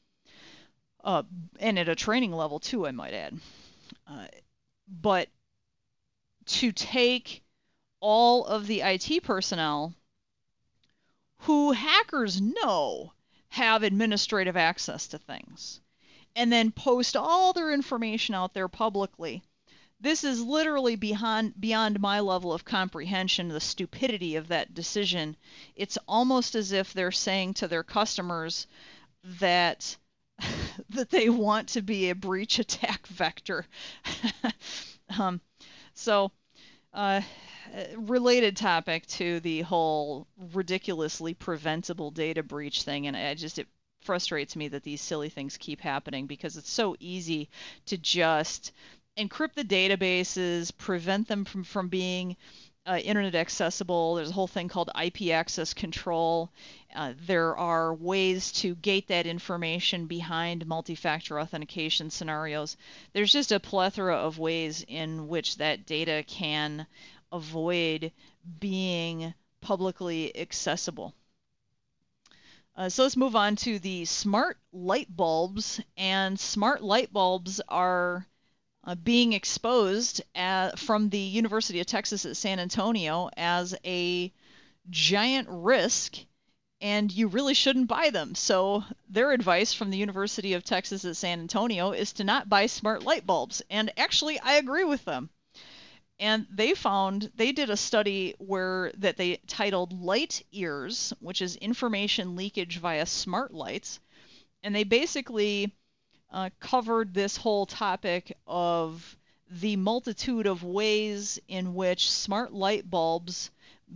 uh, 1.04 1.24
and 1.60 1.78
at 1.78 1.90
a 1.90 1.96
training 1.96 2.32
level 2.32 2.60
too, 2.60 2.88
I 2.88 2.92
might 2.92 3.14
add. 3.14 3.38
Uh, 4.08 4.28
but 4.88 5.28
to 6.46 6.72
take 6.72 7.44
all 8.00 8.46
of 8.46 8.68
the 8.68 8.82
IT 8.82 9.24
personnel 9.24 9.94
who 11.40 11.72
hackers 11.72 12.40
know 12.40 13.14
have 13.50 13.84
administrative 13.84 14.58
access 14.58 15.08
to 15.08 15.18
things 15.18 15.82
and 16.36 16.52
then 16.52 16.72
post 16.72 17.16
all 17.16 17.54
their 17.54 17.72
information 17.72 18.36
out 18.36 18.54
there 18.54 18.68
publicly. 18.68 19.44
This 20.00 20.26
is 20.26 20.42
literally 20.42 20.98
beyond 20.98 21.60
beyond 21.60 22.02
my 22.02 22.20
level 22.20 22.52
of 22.52 22.66
comprehension, 22.66 23.48
the 23.48 23.62
stupidity 23.62 24.36
of 24.36 24.50
that 24.50 24.74
decision. 24.74 25.38
It's 25.76 25.98
almost 26.08 26.56
as 26.56 26.74
if 26.74 26.92
they're 26.92 27.12
saying 27.12 27.54
to 27.56 27.70
their 27.70 27.84
customers 27.84 28.68
that 29.40 29.96
that 30.90 31.10
they 31.10 31.30
want 31.30 31.70
to 31.70 31.82
be 31.82 32.10
a 32.10 32.16
breach 32.16 32.60
attack 32.60 33.08
vector. 33.08 33.66
um, 35.18 35.40
so, 35.94 36.32
uh, 36.94 37.22
related 37.96 38.58
topic 38.58 39.06
to 39.08 39.40
the 39.40 39.62
whole 39.62 40.28
ridiculously 40.54 41.34
preventable 41.34 42.12
data 42.12 42.44
breach 42.44 42.84
thing, 42.84 43.08
and 43.08 43.16
I 43.16 43.34
just 43.36 43.58
it 43.58 43.68
frustrates 44.04 44.56
me 44.56 44.68
that 44.70 44.84
these 44.84 45.02
silly 45.02 45.30
things 45.30 45.58
keep 45.58 45.82
happening 45.82 46.28
because 46.28 46.58
it's 46.58 46.72
so 46.72 46.96
easy 47.00 47.50
to 47.88 47.98
just 47.98 48.72
encrypt 49.18 49.54
the 49.54 49.64
databases, 49.64 50.76
prevent 50.78 51.28
them 51.28 51.46
from, 51.46 51.64
from 51.64 51.88
being 51.88 52.36
uh, 52.86 52.98
internet 52.98 53.36
accessible. 53.36 54.16
There's 54.16 54.30
a 54.30 54.34
whole 54.34 54.48
thing 54.48 54.68
called 54.68 54.90
IP 55.02 55.30
access 55.32 55.74
control. 55.74 56.50
Uh, 56.94 57.14
there 57.26 57.56
are 57.56 57.94
ways 57.94 58.52
to 58.54 58.76
gate 58.76 59.08
that 59.08 59.26
information 59.26 60.06
behind 60.06 60.68
multi 60.68 60.96
factor 60.96 61.40
authentication 61.40 62.10
scenarios. 62.10 62.76
There's 63.14 63.32
just 63.32 63.52
a 63.52 63.60
plethora 63.60 64.16
of 64.16 64.38
ways 64.38 64.84
in 64.88 65.28
which 65.28 65.58
that 65.58 65.86
data 65.86 66.24
can 66.28 66.86
avoid 67.32 68.12
being 68.60 69.34
publicly 69.62 70.38
accessible. 70.38 71.14
Uh, 72.76 72.90
so 72.90 73.04
let's 73.04 73.18
move 73.18 73.36
on 73.36 73.56
to 73.56 73.78
the 73.80 74.04
smart 74.06 74.58
light 74.72 75.16
bulbs. 75.16 75.80
And 75.96 76.40
smart 76.40 76.84
light 76.84 77.14
bulbs 77.14 77.62
are 77.68 78.28
uh, 78.84 78.96
being 78.96 79.34
exposed 79.34 80.22
at, 80.36 80.80
from 80.80 81.10
the 81.10 81.20
University 81.20 81.80
of 81.80 81.86
Texas 81.86 82.26
at 82.26 82.36
San 82.36 82.60
Antonio 82.60 83.30
as 83.38 83.76
a 83.86 84.32
giant 84.90 85.48
risk, 85.50 86.18
and 86.82 87.12
you 87.12 87.28
really 87.28 87.54
shouldn't 87.54 87.88
buy 87.88 88.10
them. 88.10 88.36
So 88.36 88.84
their 89.08 89.32
advice 89.32 89.74
from 89.74 89.92
the 89.92 89.98
University 89.98 90.54
of 90.54 90.64
Texas 90.64 91.06
at 91.06 91.16
San 91.16 91.40
Antonio 91.40 91.92
is 91.92 92.12
to 92.14 92.24
not 92.24 92.50
buy 92.50 92.66
smart 92.66 93.04
light 93.04 93.26
bulbs. 93.26 93.62
And 93.70 93.92
actually, 93.98 94.40
I 94.40 94.56
agree 94.56 94.84
with 94.84 95.06
them 95.06 95.30
and 96.20 96.46
they 96.50 96.74
found 96.74 97.32
they 97.36 97.52
did 97.52 97.70
a 97.70 97.78
study 97.78 98.36
where 98.38 98.92
that 98.98 99.18
they 99.18 99.38
titled 99.48 99.94
light 99.94 100.44
ears 100.52 101.14
which 101.20 101.42
is 101.42 101.56
information 101.58 102.36
leakage 102.36 102.78
via 102.78 103.06
smart 103.06 103.54
lights. 103.54 104.00
And 104.64 104.74
they 104.74 104.84
basically 104.84 105.74
uh, 106.32 106.50
covered 106.60 107.14
this 107.14 107.38
whole 107.38 107.66
topic 107.66 108.38
of 108.48 109.18
the 109.50 109.76
multitude 109.76 110.48
of 110.48 110.64
ways 110.64 111.40
in 111.48 111.74
which 111.74 112.10
smart 112.10 112.54
light 112.54 112.90
bulbs 112.90 113.52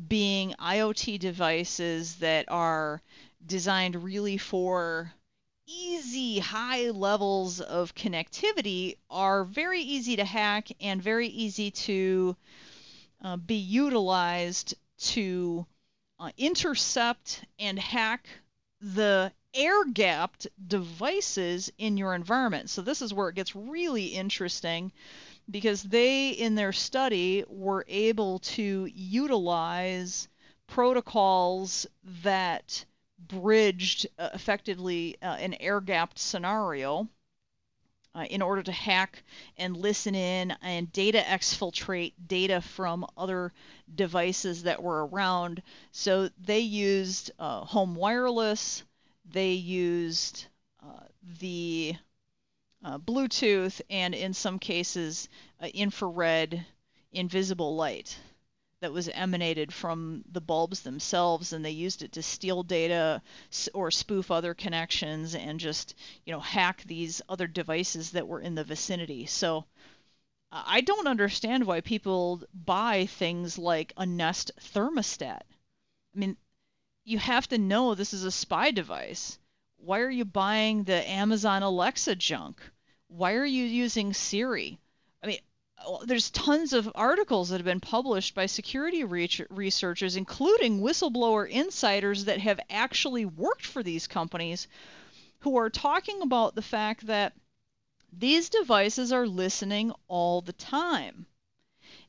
being 0.07 0.53
IoT 0.59 1.19
devices 1.19 2.17
that 2.17 2.45
are 2.49 3.01
designed 3.45 4.03
really 4.03 4.37
for 4.37 5.13
easy 5.67 6.39
high 6.39 6.89
levels 6.89 7.59
of 7.59 7.93
connectivity 7.93 8.97
are 9.09 9.43
very 9.43 9.81
easy 9.81 10.15
to 10.15 10.23
hack 10.23 10.69
and 10.79 11.01
very 11.01 11.27
easy 11.27 11.71
to 11.71 12.35
uh, 13.21 13.35
be 13.35 13.55
utilized 13.55 14.75
to 14.97 15.65
uh, 16.19 16.31
intercept 16.37 17.43
and 17.59 17.77
hack 17.77 18.27
the 18.81 19.31
air 19.53 19.85
gapped 19.85 20.47
devices 20.67 21.71
in 21.77 21.97
your 21.97 22.13
environment. 22.15 22.69
So, 22.69 22.81
this 22.81 23.01
is 23.01 23.13
where 23.13 23.29
it 23.29 23.35
gets 23.35 23.55
really 23.55 24.07
interesting 24.07 24.91
because 25.49 25.83
they, 25.83 26.29
in 26.29 26.55
their 26.55 26.73
study, 26.73 27.43
were 27.47 27.85
able 27.87 28.39
to 28.39 28.89
utilize 28.93 30.27
protocols 30.67 31.87
that 32.23 32.85
bridged 33.19 34.07
uh, 34.17 34.29
effectively 34.33 35.17
uh, 35.21 35.35
an 35.35 35.55
air 35.55 35.81
gapped 35.81 36.19
scenario 36.19 37.07
uh, 38.15 38.25
in 38.29 38.41
order 38.41 38.63
to 38.63 38.71
hack 38.71 39.23
and 39.57 39.77
listen 39.77 40.15
in 40.15 40.51
and 40.61 40.91
data 40.91 41.19
exfiltrate 41.19 42.13
data 42.27 42.61
from 42.61 43.05
other 43.17 43.53
devices 43.93 44.63
that 44.63 44.81
were 44.81 45.05
around. 45.07 45.61
So 45.91 46.29
they 46.39 46.59
used 46.59 47.31
uh, 47.37 47.65
home 47.65 47.95
wireless, 47.95 48.83
they 49.25 49.53
used 49.53 50.45
uh, 50.83 51.03
the 51.39 51.95
uh, 52.83 52.97
Bluetooth, 52.97 53.81
and 53.89 54.15
in 54.15 54.33
some 54.33 54.59
cases, 54.59 55.27
infrared 55.73 56.65
invisible 57.11 57.75
light 57.75 58.17
that 58.79 58.93
was 58.93 59.09
emanated 59.09 59.73
from 59.73 60.23
the 60.31 60.41
bulbs 60.41 60.81
themselves 60.81 61.51
and 61.51 61.65
they 61.65 61.71
used 61.71 62.03
it 62.03 62.11
to 62.11 62.21
steal 62.21 62.61
data 62.61 63.21
or 63.73 63.89
spoof 63.89 64.29
other 64.29 64.53
connections 64.53 65.33
and 65.33 65.59
just 65.59 65.95
you 66.25 66.31
know 66.31 66.39
hack 66.39 66.83
these 66.85 67.21
other 67.27 67.47
devices 67.47 68.11
that 68.11 68.27
were 68.27 68.39
in 68.39 68.53
the 68.53 68.63
vicinity. 68.63 69.25
So 69.25 69.65
uh, 70.51 70.63
i 70.65 70.81
don't 70.81 71.07
understand 71.07 71.65
why 71.65 71.81
people 71.81 72.43
buy 72.53 73.07
things 73.07 73.57
like 73.57 73.93
a 73.97 74.05
nest 74.05 74.51
thermostat. 74.59 75.41
I 76.15 76.19
mean 76.19 76.37
you 77.03 77.17
have 77.17 77.47
to 77.47 77.57
know 77.57 77.95
this 77.95 78.13
is 78.13 78.23
a 78.23 78.31
spy 78.31 78.69
device. 78.71 79.39
Why 79.77 80.01
are 80.01 80.09
you 80.09 80.25
buying 80.25 80.83
the 80.83 81.09
amazon 81.09 81.63
alexa 81.63 82.15
junk? 82.15 82.61
Why 83.07 83.33
are 83.33 83.45
you 83.45 83.63
using 83.63 84.13
siri 84.13 84.79
Uh, 85.85 86.05
there's 86.05 86.31
tons 86.31 86.73
of 86.73 86.91
articles 86.95 87.49
that 87.49 87.57
have 87.57 87.65
been 87.65 87.79
published 87.79 88.33
by 88.35 88.45
security 88.45 89.03
researchers, 89.03 90.15
including 90.15 90.81
whistleblower 90.81 91.47
insiders 91.47 92.25
that 92.25 92.39
have 92.39 92.59
actually 92.69 93.25
worked 93.25 93.65
for 93.65 93.83
these 93.83 94.07
companies, 94.07 94.67
who 95.39 95.57
are 95.57 95.69
talking 95.69 96.21
about 96.21 96.55
the 96.55 96.61
fact 96.61 97.07
that 97.07 97.33
these 98.11 98.49
devices 98.49 99.11
are 99.11 99.27
listening 99.27 99.91
all 100.07 100.41
the 100.41 100.53
time. 100.53 101.25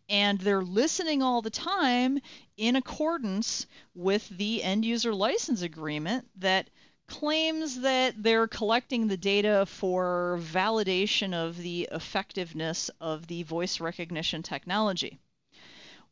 And 0.08 0.40
they're 0.40 0.62
listening 0.62 1.22
all 1.22 1.42
the 1.42 1.50
time 1.50 2.18
in 2.56 2.76
accordance 2.76 3.66
with 3.94 4.26
the 4.30 4.62
end 4.62 4.86
user 4.86 5.14
license 5.14 5.60
agreement 5.60 6.26
that 6.36 6.70
claims 7.08 7.80
that 7.80 8.22
they're 8.22 8.46
collecting 8.46 9.08
the 9.08 9.16
data 9.16 9.66
for 9.66 10.38
validation 10.42 11.34
of 11.34 11.56
the 11.56 11.88
effectiveness 11.90 12.90
of 13.00 13.26
the 13.26 13.42
voice 13.42 13.80
recognition 13.80 14.42
technology. 14.42 15.18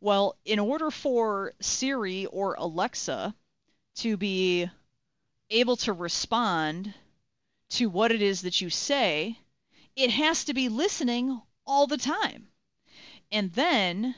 Well, 0.00 0.36
in 0.44 0.58
order 0.58 0.90
for 0.90 1.52
Siri 1.60 2.26
or 2.26 2.54
Alexa 2.54 3.34
to 3.96 4.16
be 4.16 4.68
able 5.50 5.76
to 5.76 5.92
respond 5.92 6.92
to 7.70 7.88
what 7.88 8.12
it 8.12 8.22
is 8.22 8.42
that 8.42 8.60
you 8.60 8.70
say, 8.70 9.38
it 9.94 10.10
has 10.10 10.44
to 10.44 10.54
be 10.54 10.68
listening 10.68 11.40
all 11.66 11.86
the 11.86 11.96
time. 11.96 12.48
And 13.32 13.52
then 13.52 14.14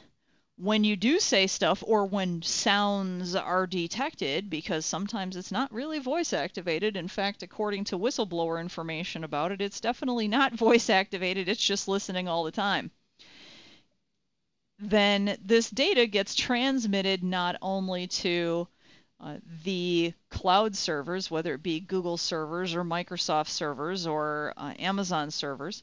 when 0.59 0.83
you 0.83 0.97
do 0.97 1.21
say 1.21 1.47
stuff 1.47 1.85
or 1.87 2.05
when 2.05 2.43
sounds 2.43 3.37
are 3.37 3.67
detected, 3.67 4.51
because 4.51 4.85
sometimes 4.85 5.37
it's 5.37 5.53
not 5.53 5.73
really 5.73 6.01
voice 6.01 6.33
activated. 6.33 6.97
In 6.97 7.07
fact, 7.07 7.45
according 7.45 7.85
to 7.85 7.99
whistleblower 7.99 8.61
information 8.61 9.23
about 9.23 9.53
it, 9.53 9.61
it's 9.61 9.81
definitely 9.81 10.27
not 10.27 10.53
voice 10.59 10.91
activated, 10.91 11.49
it's 11.49 11.65
just 11.65 11.87
listening 11.87 12.27
all 12.27 12.43
the 12.43 12.51
time. 12.51 12.91
Then 14.81 15.39
this 15.45 15.71
data 15.71 16.07
gets 16.07 16.35
transmitted 16.35 17.23
not 17.23 17.57
only 17.63 18.09
to 18.09 18.69
uh, 19.21 19.39
the 19.65 20.13
cloud 20.31 20.77
servers, 20.77 21.31
whether 21.31 21.55
it 21.55 21.63
be 21.63 21.81
Google 21.81 22.17
servers 22.17 22.75
or 22.75 22.85
Microsoft 22.85 23.49
servers 23.49 24.07
or 24.07 24.55
uh, 24.57 24.75
Amazon 24.79 25.31
servers, 25.31 25.83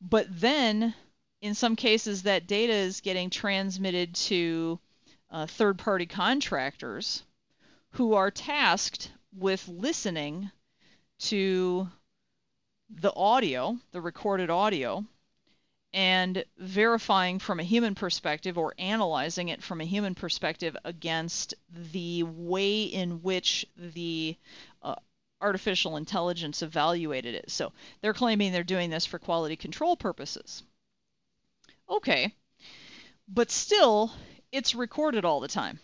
but 0.00 0.26
then 0.28 0.94
in 1.42 1.54
some 1.54 1.74
cases, 1.74 2.22
that 2.22 2.46
data 2.46 2.72
is 2.72 3.00
getting 3.00 3.28
transmitted 3.28 4.14
to 4.14 4.78
uh, 5.30 5.46
third 5.46 5.76
party 5.76 6.06
contractors 6.06 7.24
who 7.90 8.14
are 8.14 8.30
tasked 8.30 9.10
with 9.36 9.66
listening 9.68 10.50
to 11.18 11.88
the 12.88 13.12
audio, 13.14 13.76
the 13.90 14.00
recorded 14.00 14.50
audio, 14.50 15.04
and 15.92 16.44
verifying 16.58 17.38
from 17.38 17.58
a 17.58 17.64
human 17.64 17.94
perspective 17.94 18.56
or 18.56 18.74
analyzing 18.78 19.48
it 19.48 19.62
from 19.62 19.80
a 19.80 19.84
human 19.84 20.14
perspective 20.14 20.76
against 20.84 21.54
the 21.92 22.22
way 22.22 22.82
in 22.84 23.20
which 23.22 23.66
the 23.76 24.36
uh, 24.82 24.94
artificial 25.40 25.96
intelligence 25.96 26.62
evaluated 26.62 27.34
it. 27.34 27.50
So 27.50 27.72
they're 28.00 28.14
claiming 28.14 28.52
they're 28.52 28.62
doing 28.62 28.90
this 28.90 29.06
for 29.06 29.18
quality 29.18 29.56
control 29.56 29.96
purposes. 29.96 30.62
Okay. 31.88 32.34
But 33.28 33.50
still, 33.50 34.12
it's 34.50 34.74
recorded 34.74 35.24
all 35.24 35.40
the 35.40 35.48
time. 35.48 35.78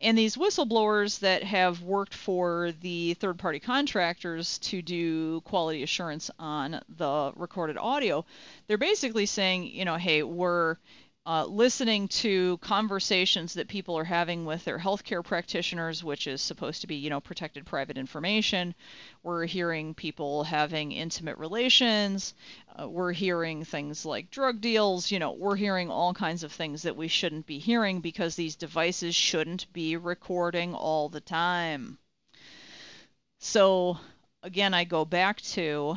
And 0.00 0.16
these 0.16 0.36
whistleblowers 0.36 1.20
that 1.20 1.42
have 1.42 1.82
worked 1.82 2.14
for 2.14 2.72
the 2.80 3.14
third 3.14 3.38
party 3.38 3.60
contractors 3.60 4.58
to 4.60 4.80
do 4.80 5.42
quality 5.42 5.82
assurance 5.82 6.30
on 6.38 6.80
the 6.88 7.32
recorded 7.36 7.76
audio, 7.76 8.24
they're 8.66 8.78
basically 8.78 9.26
saying, 9.26 9.66
you 9.66 9.84
know, 9.84 9.96
hey, 9.96 10.22
we're 10.22 10.76
uh, 11.30 11.44
listening 11.44 12.08
to 12.08 12.58
conversations 12.58 13.54
that 13.54 13.68
people 13.68 13.96
are 13.96 14.02
having 14.02 14.44
with 14.44 14.64
their 14.64 14.80
healthcare 14.80 15.22
practitioners, 15.22 16.02
which 16.02 16.26
is 16.26 16.42
supposed 16.42 16.80
to 16.80 16.88
be, 16.88 16.96
you 16.96 17.08
know, 17.08 17.20
protected 17.20 17.64
private 17.64 17.96
information. 17.96 18.74
We're 19.22 19.46
hearing 19.46 19.94
people 19.94 20.42
having 20.42 20.90
intimate 20.90 21.38
relations. 21.38 22.34
Uh, 22.76 22.88
we're 22.88 23.12
hearing 23.12 23.64
things 23.64 24.04
like 24.04 24.32
drug 24.32 24.60
deals. 24.60 25.12
You 25.12 25.20
know, 25.20 25.30
we're 25.30 25.54
hearing 25.54 25.88
all 25.88 26.12
kinds 26.12 26.42
of 26.42 26.50
things 26.50 26.82
that 26.82 26.96
we 26.96 27.06
shouldn't 27.06 27.46
be 27.46 27.60
hearing 27.60 28.00
because 28.00 28.34
these 28.34 28.56
devices 28.56 29.14
shouldn't 29.14 29.72
be 29.72 29.96
recording 29.96 30.74
all 30.74 31.08
the 31.08 31.20
time. 31.20 31.98
So, 33.38 34.00
again, 34.42 34.74
I 34.74 34.82
go 34.82 35.04
back 35.04 35.40
to 35.42 35.96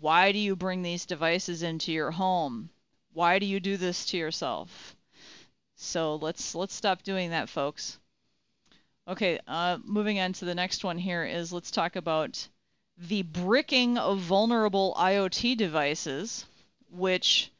why 0.00 0.32
do 0.32 0.38
you 0.38 0.56
bring 0.56 0.80
these 0.80 1.04
devices 1.04 1.62
into 1.62 1.92
your 1.92 2.10
home? 2.10 2.70
Why 3.12 3.38
do 3.38 3.46
you 3.46 3.60
do 3.60 3.76
this 3.76 4.06
to 4.06 4.16
yourself? 4.16 4.96
So 5.76 6.16
let's 6.16 6.54
let's 6.54 6.74
stop 6.74 7.02
doing 7.02 7.30
that, 7.30 7.48
folks. 7.48 7.98
Okay, 9.08 9.38
uh, 9.48 9.78
moving 9.84 10.20
on 10.20 10.32
to 10.34 10.44
the 10.44 10.54
next 10.54 10.84
one 10.84 10.96
here 10.96 11.24
is 11.24 11.52
let's 11.52 11.70
talk 11.70 11.96
about 11.96 12.48
the 12.96 13.22
bricking 13.22 13.98
of 13.98 14.20
vulnerable 14.20 14.94
IoT 14.96 15.56
devices, 15.56 16.46
which 16.88 17.50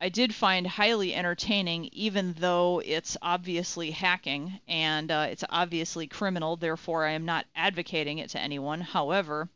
I 0.00 0.10
did 0.10 0.34
find 0.34 0.66
highly 0.66 1.14
entertaining, 1.14 1.86
even 1.92 2.34
though 2.34 2.80
it's 2.84 3.16
obviously 3.22 3.90
hacking 3.90 4.60
and 4.68 5.10
uh, 5.10 5.26
it's 5.30 5.44
obviously 5.48 6.06
criminal. 6.06 6.56
Therefore, 6.56 7.06
I 7.06 7.12
am 7.12 7.24
not 7.24 7.46
advocating 7.54 8.18
it 8.18 8.30
to 8.30 8.40
anyone. 8.40 8.80
However, 8.80 9.48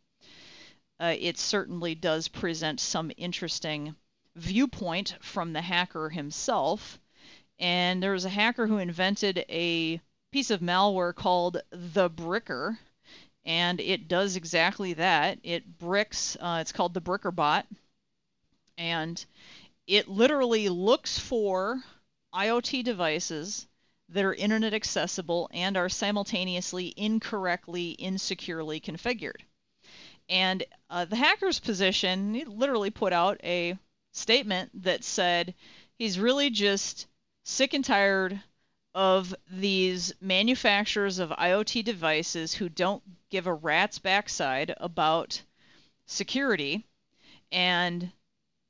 uh, 0.99 1.15
it 1.19 1.39
certainly 1.39 1.95
does 1.95 2.29
present 2.29 2.81
some 2.81 3.11
interesting 3.17 3.95
viewpoint 4.37 5.17
from 5.21 5.53
the 5.53 5.63
hacker 5.63 6.09
himself. 6.09 6.99
And 7.59 8.03
there 8.03 8.13
was 8.13 8.25
a 8.25 8.31
hacker 8.31 8.67
who 8.67 8.79
invented 8.79 9.45
a 9.49 10.01
piece 10.33 10.51
of 10.51 10.61
malware 10.61 11.15
called 11.15 11.63
the 11.71 12.11
Bricker, 12.11 12.77
and 13.45 13.81
it 13.81 14.09
does 14.09 14.35
exactly 14.35 14.95
that. 14.95 15.39
It 15.45 15.79
bricks, 15.79 16.37
uh, 16.41 16.59
it's 16.61 16.73
called 16.73 16.95
the 16.95 17.01
Bricker 17.01 17.33
bot, 17.35 17.67
and 18.77 19.25
it 19.87 20.09
literally 20.09 20.69
looks 20.69 21.19
for 21.19 21.81
IoT 22.35 22.83
devices 22.83 23.69
that 24.09 24.25
are 24.25 24.35
internet 24.35 24.75
accessible 24.75 25.49
and 25.53 25.77
are 25.77 25.89
simultaneously 25.89 26.93
incorrectly, 26.97 27.91
insecurely 27.91 28.81
configured. 28.81 29.43
And 30.29 30.65
uh, 30.91 31.05
the 31.05 31.17
hacker's 31.17 31.61
position, 31.61 32.35
he 32.35 32.45
literally 32.45 32.91
put 32.91 33.13
out 33.13 33.41
a 33.45 33.79
statement 34.15 34.71
that 34.85 35.05
said 35.05 35.55
he's 35.99 36.19
really 36.19 36.51
just 36.51 37.07
sick 37.43 37.75
and 37.75 37.85
tired 37.85 38.41
of 38.95 39.35
these 39.51 40.13
manufacturers 40.21 41.19
of 41.19 41.31
IoT 41.31 41.85
devices 41.85 42.55
who 42.55 42.69
don't 42.69 43.03
give 43.29 43.47
a 43.47 43.53
rat's 43.53 43.99
backside 43.99 44.75
about 44.79 45.43
security 46.07 46.85
and 47.51 48.13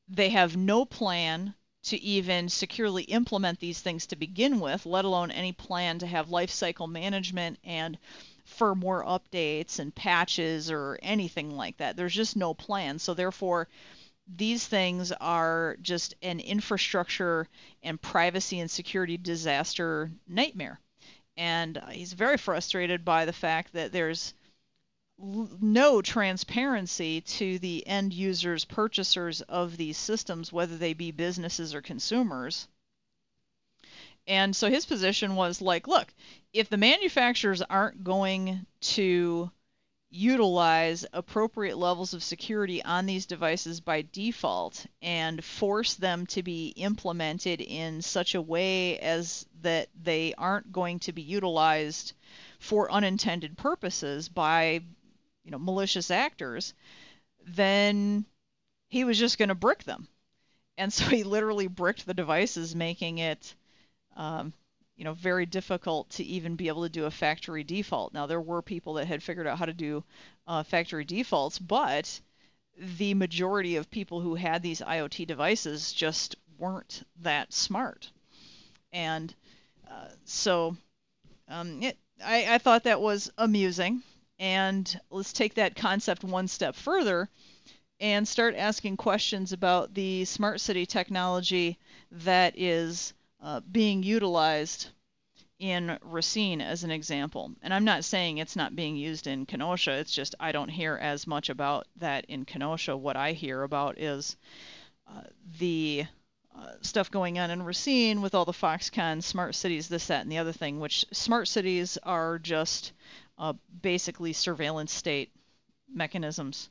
they 0.09 0.31
have 0.31 0.57
no 0.57 0.85
plan 0.85 1.55
to 1.83 2.01
even 2.01 2.49
securely 2.49 3.03
implement 3.05 3.61
these 3.61 3.81
things 3.81 4.07
to 4.07 4.17
begin 4.17 4.61
with, 4.61 4.87
let 4.87 5.05
alone 5.05 5.31
any 5.31 5.53
plan 5.53 5.99
to 5.99 6.07
have 6.07 6.29
lifecycle 6.29 6.89
management 6.89 7.59
and 7.63 7.99
firmware 8.59 9.05
updates 9.05 9.79
and 9.79 9.95
patches 9.95 10.71
or 10.71 10.99
anything 11.03 11.55
like 11.55 11.77
that. 11.77 11.97
There's 11.97 12.15
just 12.15 12.37
no 12.37 12.55
plan. 12.55 12.99
So 12.99 13.13
therefore, 13.13 13.69
these 14.27 14.67
things 14.67 15.13
are 15.13 15.77
just 15.83 16.15
an 16.23 16.41
infrastructure 16.41 17.49
and 17.83 18.01
privacy 18.01 18.61
and 18.61 18.71
security 18.71 19.17
disaster 19.17 20.11
nightmare. 20.27 20.81
And 21.37 21.81
he's 21.91 22.13
very 22.13 22.37
frustrated 22.37 23.05
by 23.05 23.25
the 23.25 23.33
fact 23.33 23.73
that 23.73 23.93
there's 23.93 24.35
no 25.19 26.03
transparency 26.03 27.21
to 27.21 27.59
the 27.59 27.87
end 27.87 28.13
users, 28.13 28.65
purchasers 28.65 29.41
of 29.43 29.77
these 29.77 29.97
systems, 29.97 30.53
whether 30.53 30.77
they 30.77 30.95
be 30.95 31.11
businesses 31.11 31.75
or 31.75 31.83
consumers. 31.83 32.69
And 34.27 34.57
so 34.57 34.71
his 34.71 34.87
position 34.87 35.37
was 35.37 35.61
like, 35.61 35.87
look, 35.87 36.13
if 36.53 36.69
the 36.69 36.77
manufacturers 36.77 37.63
aren't 37.63 38.03
going 38.03 38.67
to 38.81 39.51
utilize 40.15 41.05
appropriate 41.13 41.77
levels 41.77 42.15
of 42.15 42.23
security 42.23 42.83
on 42.85 43.05
these 43.05 43.27
devices 43.27 43.81
by 43.81 44.05
default 44.13 44.87
and 45.03 45.45
force 45.45 45.95
them 45.95 46.25
to 46.27 46.43
be 46.43 46.69
implemented 46.77 47.61
in 47.61 48.01
such 48.01 48.35
a 48.35 48.43
way 48.43 48.99
as 49.01 49.45
that 49.63 49.89
they 50.03 50.33
aren't 50.39 50.71
going 50.73 51.01
to 51.01 51.13
be 51.13 51.23
utilized 51.23 52.13
for 52.61 52.91
unintended 52.93 53.57
purposes 53.59 54.29
by 54.29 54.81
you 55.45 55.51
know 55.51 55.59
malicious 55.59 56.11
actors 56.11 56.75
then 57.47 58.25
he 58.89 59.05
was 59.05 59.19
just 59.19 59.39
going 59.39 59.49
to 59.49 59.55
brick 59.55 59.85
them. 59.85 60.09
And 60.79 60.93
so 60.93 61.05
he 61.05 61.25
literally 61.25 61.67
bricked 61.67 62.07
the 62.07 62.15
devices 62.15 62.75
making 62.75 63.19
it 63.19 63.55
um, 64.17 64.53
you 64.97 65.05
know 65.05 65.15
very 65.15 65.47
difficult 65.47 66.11
to 66.11 66.25
even 66.25 66.57
be 66.57 66.69
able 66.69 66.83
to 66.83 66.89
do 66.89 67.05
a 67.05 67.11
factory 67.11 67.65
default. 67.65 68.13
Now 68.13 68.27
there 68.27 68.41
were 68.41 68.63
people 68.63 68.95
that 68.95 69.07
had 69.07 69.23
figured 69.23 69.47
out 69.47 69.59
how 69.59 69.67
to 69.67 69.73
do 69.73 70.05
uh, 70.47 70.63
factory 70.63 71.05
defaults, 71.05 71.59
but 71.59 72.21
the 72.79 73.15
majority 73.15 73.77
of 73.77 73.91
people 73.91 74.21
who 74.21 74.35
had 74.35 74.63
these 74.63 74.81
IoT 74.81 75.27
devices 75.27 75.93
just 75.93 76.37
weren't 76.59 77.03
that 77.23 77.53
smart, 77.53 78.11
and 78.93 79.35
uh, 79.91 80.09
so 80.25 80.77
um, 81.49 81.83
it, 81.83 81.99
I, 82.25 82.55
I 82.55 82.59
thought 82.59 82.85
that 82.85 83.01
was 83.01 83.31
amusing. 83.39 84.03
And 84.41 85.01
let's 85.11 85.33
take 85.33 85.55
that 85.55 85.77
concept 85.77 86.25
one 86.25 86.49
step 86.49 86.75
further 86.75 87.29
and 88.01 88.27
start 88.27 88.57
asking 88.57 88.97
questions 88.97 89.53
about 89.53 89.95
the 89.95 90.25
smart 90.25 90.61
city 90.61 90.87
technology 90.87 91.79
that 92.11 92.59
is 92.59 93.15
uh, 93.45 93.61
being 93.61 94.03
utilized 94.03 94.89
in 95.59 95.99
Racine 96.03 96.63
as 96.63 96.83
an 96.83 96.91
example. 96.91 97.53
And 97.63 97.75
I'm 97.75 97.85
not 97.85 98.05
saying 98.05 98.39
it's 98.39 98.57
not 98.57 98.75
being 98.75 98.97
used 98.97 99.27
in 99.27 99.45
Kenosha, 99.45 99.93
it's 99.93 100.15
just 100.15 100.35
I 100.41 100.51
don't 100.51 100.71
hear 100.71 100.97
as 100.97 101.27
much 101.27 101.51
about 101.51 101.87
that 101.97 102.25
in 102.25 102.47
Kenosha. 102.47 102.97
What 102.97 103.17
I 103.17 103.33
hear 103.33 103.63
about 103.63 103.99
is 103.99 104.37
uh, 105.07 105.25
the 105.59 106.07
uh, 106.57 106.73
stuff 106.81 107.11
going 107.11 107.39
on 107.39 107.51
in 107.51 107.63
Racine 107.63 108.23
with 108.23 108.35
all 108.35 108.47
the 108.47 108.53
Foxconn 108.53 109.23
smart 109.23 109.55
cities, 109.55 109.89
this, 109.89 110.07
that, 110.07 110.23
and 110.23 110.33
the 110.33 110.39
other 110.39 110.53
thing, 110.53 110.81
which 110.81 111.05
smart 111.13 111.47
cities 111.47 111.99
are 112.03 112.39
just 112.39 112.93
uh, 113.37 113.53
basically 113.83 114.33
surveillance 114.33 114.93
state 114.93 115.31
mechanisms. 115.93 116.71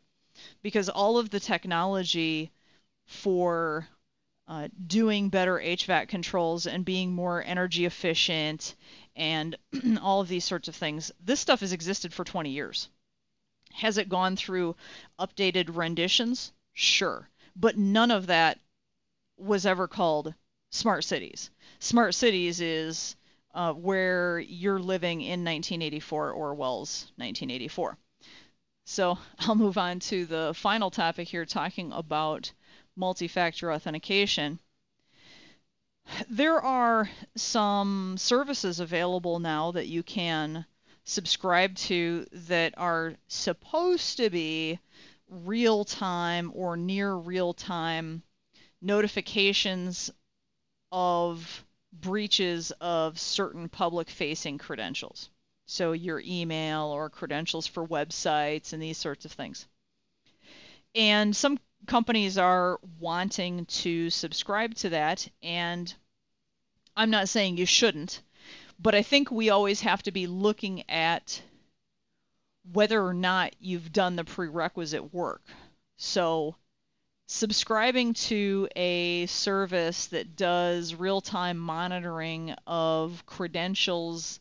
Because 0.64 0.90
all 0.90 1.20
of 1.20 1.30
the 1.30 1.40
technology 1.40 2.52
for 3.06 3.88
uh, 4.48 4.68
doing 4.88 5.30
better 5.30 5.56
HVAC 5.58 6.08
controls 6.08 6.68
and 6.68 6.84
being 6.84 7.14
more 7.14 7.44
energy 7.44 7.86
efficient 7.86 8.76
and 9.16 9.56
all 10.02 10.22
of 10.22 10.28
these 10.28 10.46
sorts 10.46 10.68
of 10.68 10.76
things. 10.76 11.12
This 11.24 11.40
stuff 11.40 11.62
has 11.62 11.74
existed 11.74 12.14
for 12.14 12.24
20 12.24 12.50
years. 12.50 12.90
Has 13.74 13.98
it 13.98 14.10
gone 14.10 14.36
through 14.36 14.76
updated 15.20 15.76
renditions? 15.76 16.52
Sure. 16.74 17.30
But 17.56 17.78
none 17.78 18.12
of 18.12 18.28
that 18.28 18.60
was 19.38 19.66
ever 19.66 19.88
called 19.88 20.34
smart 20.72 21.04
cities. 21.04 21.50
Smart 21.80 22.14
cities 22.16 22.62
is 22.62 23.16
uh, 23.54 23.74
where 23.74 24.40
you're 24.40 24.80
living 24.80 25.22
in 25.22 25.44
1984 25.44 26.32
Orwell's 26.32 27.12
1984. 27.18 27.98
So 28.86 29.18
I'll 29.40 29.56
move 29.56 29.78
on 29.78 30.00
to 30.02 30.26
the 30.26 30.54
final 30.56 30.92
topic 30.92 31.28
here, 31.28 31.46
talking 31.46 31.92
about 31.94 32.52
multi-factor 32.96 33.72
authentication. 33.72 34.60
There 36.30 36.62
are 36.62 37.10
some 37.36 38.18
services 38.18 38.80
available 38.80 39.40
now 39.40 39.72
that 39.72 39.88
you 39.88 40.04
can 40.04 40.66
subscribe 41.06 41.76
to 41.76 42.26
that 42.32 42.74
are 42.78 43.16
supposed 43.28 44.18
to 44.18 44.30
be 44.30 44.80
real 45.30 45.86
time 45.86 46.52
or 46.54 46.78
near 46.78 47.14
real 47.14 47.54
time 47.54 48.22
notifications 48.82 50.12
of 50.92 51.66
breaches 51.92 52.72
of 52.82 53.20
certain 53.20 53.70
public 53.70 54.10
facing 54.10 54.58
credentials. 54.58 55.30
So, 55.66 55.94
your 55.94 56.22
email 56.26 56.88
or 56.88 57.10
credentials 57.10 57.66
for 57.66 57.88
websites 57.88 58.74
and 58.74 58.82
these 58.82 58.98
sorts 58.98 59.26
of 59.26 59.32
things. 59.32 59.66
And 60.94 61.36
some 61.36 61.60
companies 61.88 62.38
are 62.38 62.80
wanting 63.00 63.66
to 63.66 64.10
subscribe 64.10 64.76
to 64.76 64.90
that, 64.90 65.28
and 65.42 65.94
I'm 66.96 67.10
not 67.10 67.30
saying 67.30 67.58
you 67.58 67.66
shouldn't, 67.66 68.22
but 68.80 68.96
I 68.96 69.02
think 69.02 69.32
we 69.32 69.50
always 69.50 69.82
have 69.82 70.04
to 70.04 70.12
be 70.12 70.28
looking 70.28 70.90
at 70.90 71.42
whether 72.72 73.04
or 73.04 73.14
not 73.14 73.56
you've 73.60 73.92
done 73.92 74.16
the 74.16 74.24
prerequisite 74.24 75.14
work. 75.14 75.42
So, 75.98 76.56
subscribing 77.28 78.14
to 78.14 78.68
a 78.76 79.26
service 79.26 80.08
that 80.08 80.36
does 80.36 80.96
real 80.96 81.22
time 81.22 81.58
monitoring 81.58 82.52
of 82.68 83.26
credentials 83.26 84.40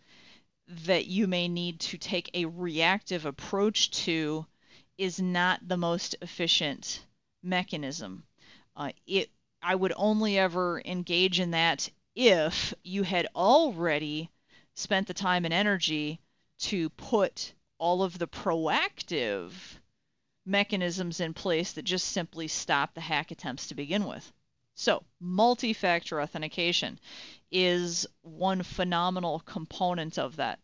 that 0.69 1.07
you 1.07 1.27
may 1.27 1.49
need 1.49 1.81
to 1.81 1.99
take 1.99 2.31
a 2.35 2.45
reactive 2.45 3.27
approach 3.27 3.91
to 3.91 4.47
is 4.99 5.21
not 5.21 5.67
the 5.67 5.77
most 5.77 6.15
efficient 6.23 7.05
mechanism. 7.43 8.25
Uh, 8.77 8.93
it 9.07 9.31
I 9.63 9.75
would 9.75 9.93
only 9.97 10.39
ever 10.39 10.83
engage 10.85 11.39
in 11.39 11.53
that 11.53 11.89
if 12.15 12.75
you 12.83 13.05
had 13.05 13.29
already 13.35 14.31
spent 14.75 15.07
the 15.07 15.15
time 15.15 15.45
and 15.45 15.55
energy 15.55 16.21
to 16.59 16.91
put 16.91 17.53
all 17.79 18.03
of 18.03 18.19
the 18.19 18.29
proactive 18.29 19.53
mechanisms 20.45 21.21
in 21.21 21.35
place 21.35 21.73
that 21.73 21.83
just 21.83 22.09
simply 22.09 22.49
stop 22.49 22.95
the 22.95 23.01
hack 23.01 23.31
attempts 23.31 23.69
to 23.69 23.75
begin 23.75 24.05
with. 24.05 24.33
So, 24.75 25.05
multi 25.21 25.73
factor 25.73 26.21
authentication 26.21 26.99
is 27.51 28.07
one 28.23 28.63
phenomenal 28.63 29.41
component 29.41 30.19
of 30.19 30.37
that. 30.37 30.59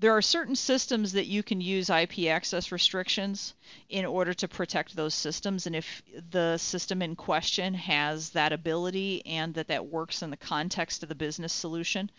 There 0.00 0.16
are 0.16 0.22
certain 0.22 0.56
systems 0.56 1.12
that 1.12 1.26
you 1.26 1.42
can 1.42 1.60
use 1.60 1.90
IP 1.90 2.26
access 2.26 2.70
restrictions 2.70 3.54
in 3.88 4.04
order 4.04 4.32
to 4.34 4.48
protect 4.48 4.94
those 4.94 5.14
systems. 5.14 5.66
And 5.66 5.74
if 5.74 6.02
the 6.30 6.56
system 6.58 7.02
in 7.02 7.16
question 7.16 7.74
has 7.74 8.30
that 8.30 8.52
ability 8.52 9.24
and 9.26 9.54
that 9.54 9.68
that 9.68 9.86
works 9.86 10.22
in 10.22 10.30
the 10.30 10.36
context 10.36 11.02
of 11.02 11.08
the 11.08 11.14
business 11.14 11.52
solution, 11.52 12.10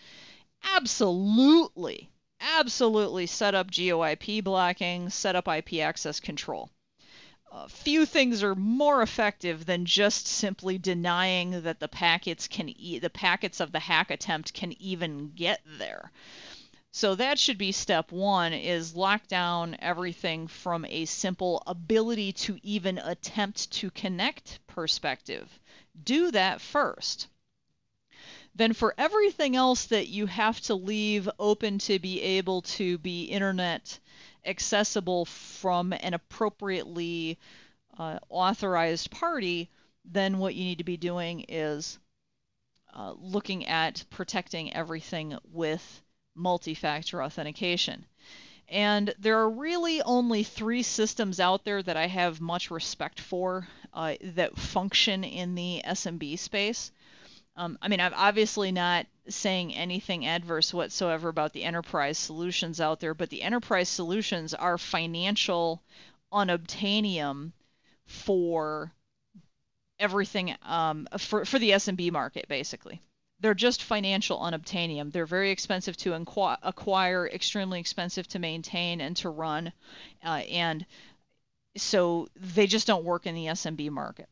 absolutely, 0.63 2.09
absolutely 2.41 3.25
set 3.25 3.55
up 3.55 3.71
GeoIP 3.71 4.43
blocking, 4.43 5.09
set 5.09 5.35
up 5.35 5.47
IP 5.47 5.75
access 5.75 6.19
control. 6.19 6.69
A 7.51 7.67
few 7.67 8.05
things 8.05 8.43
are 8.43 8.53
more 8.53 9.01
effective 9.01 9.65
than 9.65 9.85
just 9.85 10.27
simply 10.27 10.77
denying 10.77 11.63
that 11.63 11.79
the 11.79 11.87
packets 11.87 12.47
can 12.47 12.69
e- 12.69 12.99
the 12.99 13.09
packets 13.09 13.59
of 13.59 13.71
the 13.71 13.79
hack 13.79 14.11
attempt 14.11 14.53
can 14.53 14.79
even 14.79 15.31
get 15.31 15.61
there. 15.65 16.11
So 16.91 17.15
that 17.15 17.37
should 17.37 17.57
be 17.59 17.71
step 17.71 18.11
one 18.11 18.51
is 18.51 18.95
lock 18.95 19.27
down 19.27 19.77
everything 19.79 20.47
from 20.47 20.85
a 20.85 21.05
simple 21.05 21.61
ability 21.67 22.33
to 22.33 22.57
even 22.63 22.97
attempt 22.97 23.71
to 23.73 23.91
connect 23.91 24.59
perspective. 24.65 25.59
Do 26.03 26.31
that 26.31 26.61
first. 26.61 27.27
Then 28.55 28.73
for 28.73 28.95
everything 28.97 29.55
else 29.55 29.85
that 29.85 30.07
you 30.07 30.25
have 30.25 30.59
to 30.61 30.75
leave 30.75 31.29
open 31.37 31.77
to 31.79 31.99
be 31.99 32.21
able 32.21 32.63
to 32.63 32.97
be 32.97 33.25
internet 33.25 33.99
accessible 34.43 35.25
from 35.25 35.93
an 35.93 36.15
appropriately 36.15 37.37
uh, 37.97 38.17
authorized 38.29 39.11
party, 39.11 39.69
then 40.05 40.39
what 40.39 40.55
you 40.55 40.63
need 40.63 40.79
to 40.79 40.83
be 40.83 40.97
doing 40.97 41.45
is 41.47 41.99
uh, 42.95 43.13
looking 43.17 43.67
at 43.67 44.03
protecting 44.09 44.73
everything 44.73 45.37
with 45.43 46.01
multi-factor 46.39 47.21
authentication. 47.21 48.05
And 48.69 49.13
there 49.17 49.39
are 49.39 49.49
really 49.49 50.01
only 50.03 50.43
three 50.43 50.83
systems 50.83 51.39
out 51.39 51.65
there 51.65 51.81
that 51.81 51.97
I 51.97 52.05
have 52.07 52.39
much 52.39 52.69
respect 52.69 53.19
for 53.19 53.67
uh, 53.93 54.15
that 54.21 54.57
function 54.57 55.23
in 55.23 55.55
the 55.55 55.81
SMB 55.85 56.37
space. 56.37 56.91
Um, 57.55 57.77
I 57.81 57.87
mean, 57.87 57.99
I'm 57.99 58.13
obviously 58.15 58.71
not 58.71 59.07
saying 59.27 59.73
anything 59.73 60.27
adverse 60.27 60.73
whatsoever 60.73 61.29
about 61.29 61.51
the 61.51 61.63
enterprise 61.63 62.17
solutions 62.17 62.79
out 62.79 62.99
there, 62.99 63.15
but 63.15 63.29
the 63.31 63.41
enterprise 63.41 63.89
solutions 63.89 64.53
are 64.53 64.77
financial 64.77 65.81
unobtainium 66.31 67.51
for 68.05 68.93
everything 69.99 70.55
um, 70.61 71.07
for, 71.17 71.43
for 71.43 71.57
the 71.57 71.71
SMB 71.71 72.11
market, 72.11 72.47
basically 72.47 73.01
they're 73.39 73.53
just 73.53 73.83
financial 73.83 74.39
unobtainium. 74.39 75.11
They're 75.11 75.25
very 75.25 75.51
expensive 75.51 75.95
to 75.97 76.13
acquire, 76.13 77.27
extremely 77.27 77.79
expensive 77.79 78.27
to 78.29 78.39
maintain 78.39 79.01
and 79.01 79.15
to 79.17 79.29
run, 79.29 79.71
uh, 80.23 80.41
and 80.49 80.85
so 81.77 82.27
they 82.35 82.67
just 82.67 82.87
don't 82.87 83.05
work 83.05 83.25
in 83.25 83.35
the 83.35 83.47
SMB 83.47 83.89
market. 83.89 84.27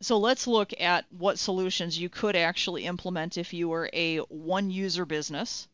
So 0.00 0.18
let's 0.18 0.46
look 0.46 0.72
at 0.80 1.06
what 1.12 1.38
solutions 1.38 1.98
you 1.98 2.08
could 2.08 2.34
actually 2.34 2.86
implement 2.86 3.38
if 3.38 3.52
you 3.52 3.68
were 3.68 3.88
a 3.92 4.18
one 4.18 4.70
user 4.70 5.04
business, 5.04 5.68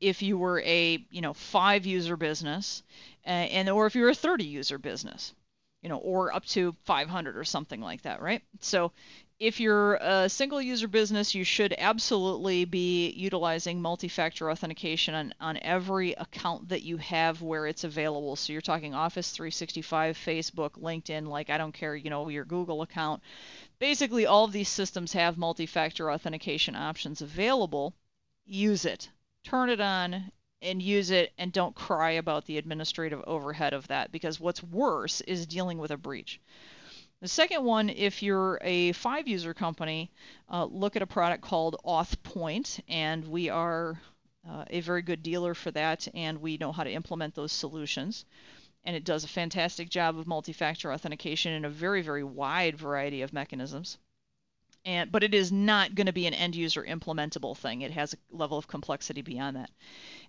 if 0.00 0.22
you 0.22 0.38
were 0.38 0.60
a 0.60 1.04
you 1.10 1.20
know 1.20 1.34
five 1.34 1.84
user 1.84 2.16
business, 2.16 2.82
and 3.24 3.68
or 3.68 3.86
if 3.86 3.94
you're 3.94 4.10
a 4.10 4.14
30 4.14 4.44
user 4.44 4.78
business, 4.78 5.34
you 5.82 5.88
know, 5.88 5.98
or 5.98 6.32
up 6.32 6.46
to 6.46 6.74
500 6.84 7.36
or 7.36 7.44
something 7.44 7.80
like 7.80 8.02
that, 8.02 8.22
right? 8.22 8.42
So 8.60 8.92
if 9.42 9.58
you're 9.58 9.94
a 9.94 10.28
single 10.28 10.62
user 10.62 10.86
business, 10.86 11.34
you 11.34 11.42
should 11.42 11.74
absolutely 11.76 12.64
be 12.64 13.10
utilizing 13.10 13.82
multi-factor 13.82 14.48
authentication 14.48 15.16
on, 15.16 15.34
on 15.40 15.58
every 15.62 16.12
account 16.12 16.68
that 16.68 16.84
you 16.84 16.96
have 16.98 17.42
where 17.42 17.66
it's 17.66 17.82
available. 17.82 18.36
So 18.36 18.52
you're 18.52 18.62
talking 18.62 18.94
Office 18.94 19.32
365, 19.32 20.16
Facebook, 20.16 20.80
LinkedIn, 20.80 21.26
like 21.26 21.50
I 21.50 21.58
don't 21.58 21.74
care, 21.74 21.96
you 21.96 22.08
know, 22.08 22.28
your 22.28 22.44
Google 22.44 22.82
account. 22.82 23.20
Basically, 23.80 24.26
all 24.26 24.44
of 24.44 24.52
these 24.52 24.68
systems 24.68 25.12
have 25.14 25.36
multi-factor 25.36 26.08
authentication 26.08 26.76
options 26.76 27.20
available. 27.20 27.94
Use 28.46 28.84
it. 28.84 29.10
Turn 29.42 29.70
it 29.70 29.80
on 29.80 30.30
and 30.62 30.80
use 30.80 31.10
it 31.10 31.32
and 31.36 31.52
don't 31.52 31.74
cry 31.74 32.12
about 32.12 32.44
the 32.44 32.58
administrative 32.58 33.20
overhead 33.26 33.72
of 33.72 33.88
that 33.88 34.12
because 34.12 34.38
what's 34.38 34.62
worse 34.62 35.20
is 35.22 35.48
dealing 35.48 35.78
with 35.78 35.90
a 35.90 35.96
breach. 35.96 36.40
The 37.22 37.28
second 37.28 37.62
one, 37.62 37.88
if 37.88 38.20
you're 38.20 38.58
a 38.62 38.90
five 38.90 39.28
user 39.28 39.54
company, 39.54 40.10
uh, 40.50 40.64
look 40.64 40.96
at 40.96 41.02
a 41.02 41.06
product 41.06 41.44
called 41.44 41.76
AuthPoint, 41.84 42.80
and 42.88 43.24
we 43.28 43.48
are 43.48 44.00
uh, 44.44 44.64
a 44.68 44.80
very 44.80 45.02
good 45.02 45.22
dealer 45.22 45.54
for 45.54 45.70
that, 45.70 46.08
and 46.14 46.42
we 46.42 46.56
know 46.56 46.72
how 46.72 46.82
to 46.82 46.90
implement 46.90 47.36
those 47.36 47.52
solutions. 47.52 48.24
And 48.82 48.96
it 48.96 49.04
does 49.04 49.22
a 49.22 49.28
fantastic 49.28 49.88
job 49.88 50.18
of 50.18 50.26
multi 50.26 50.52
factor 50.52 50.92
authentication 50.92 51.52
in 51.52 51.64
a 51.64 51.70
very, 51.70 52.02
very 52.02 52.24
wide 52.24 52.76
variety 52.76 53.22
of 53.22 53.32
mechanisms 53.32 53.98
and 54.84 55.12
but 55.12 55.22
it 55.22 55.34
is 55.34 55.52
not 55.52 55.94
going 55.94 56.06
to 56.06 56.12
be 56.12 56.26
an 56.26 56.34
end 56.34 56.54
user 56.54 56.82
implementable 56.82 57.56
thing. 57.56 57.82
It 57.82 57.92
has 57.92 58.14
a 58.14 58.36
level 58.36 58.58
of 58.58 58.68
complexity 58.68 59.22
beyond 59.22 59.56
that. 59.56 59.70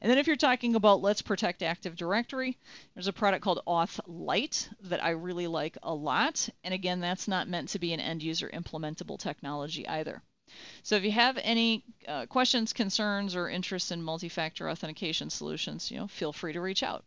And 0.01 0.11
then 0.11 0.17
if 0.17 0.27
you're 0.27 0.35
talking 0.35 0.75
about 0.75 1.01
let's 1.01 1.21
protect 1.21 1.63
Active 1.63 1.95
Directory, 1.95 2.57
there's 2.93 3.07
a 3.07 3.13
product 3.13 3.43
called 3.43 3.61
AuthLite 3.67 4.69
that 4.83 5.03
I 5.03 5.11
really 5.11 5.47
like 5.47 5.77
a 5.83 5.93
lot. 5.93 6.49
And 6.63 6.73
again, 6.73 6.99
that's 6.99 7.27
not 7.27 7.47
meant 7.47 7.69
to 7.69 7.79
be 7.79 7.93
an 7.93 7.99
end 7.99 8.21
user 8.21 8.49
implementable 8.53 9.19
technology 9.19 9.87
either. 9.87 10.21
So 10.83 10.95
if 10.95 11.03
you 11.03 11.11
have 11.11 11.39
any 11.41 11.83
uh, 12.07 12.27
questions, 12.27 12.73
concerns, 12.73 13.35
or 13.35 13.49
interest 13.49 13.91
in 13.91 14.03
multi-factor 14.03 14.69
authentication 14.69 15.29
solutions, 15.29 15.89
you 15.89 15.97
know, 15.97 16.07
feel 16.07 16.31
free 16.33 16.53
to 16.53 16.61
reach 16.61 16.83
out. 16.83 17.05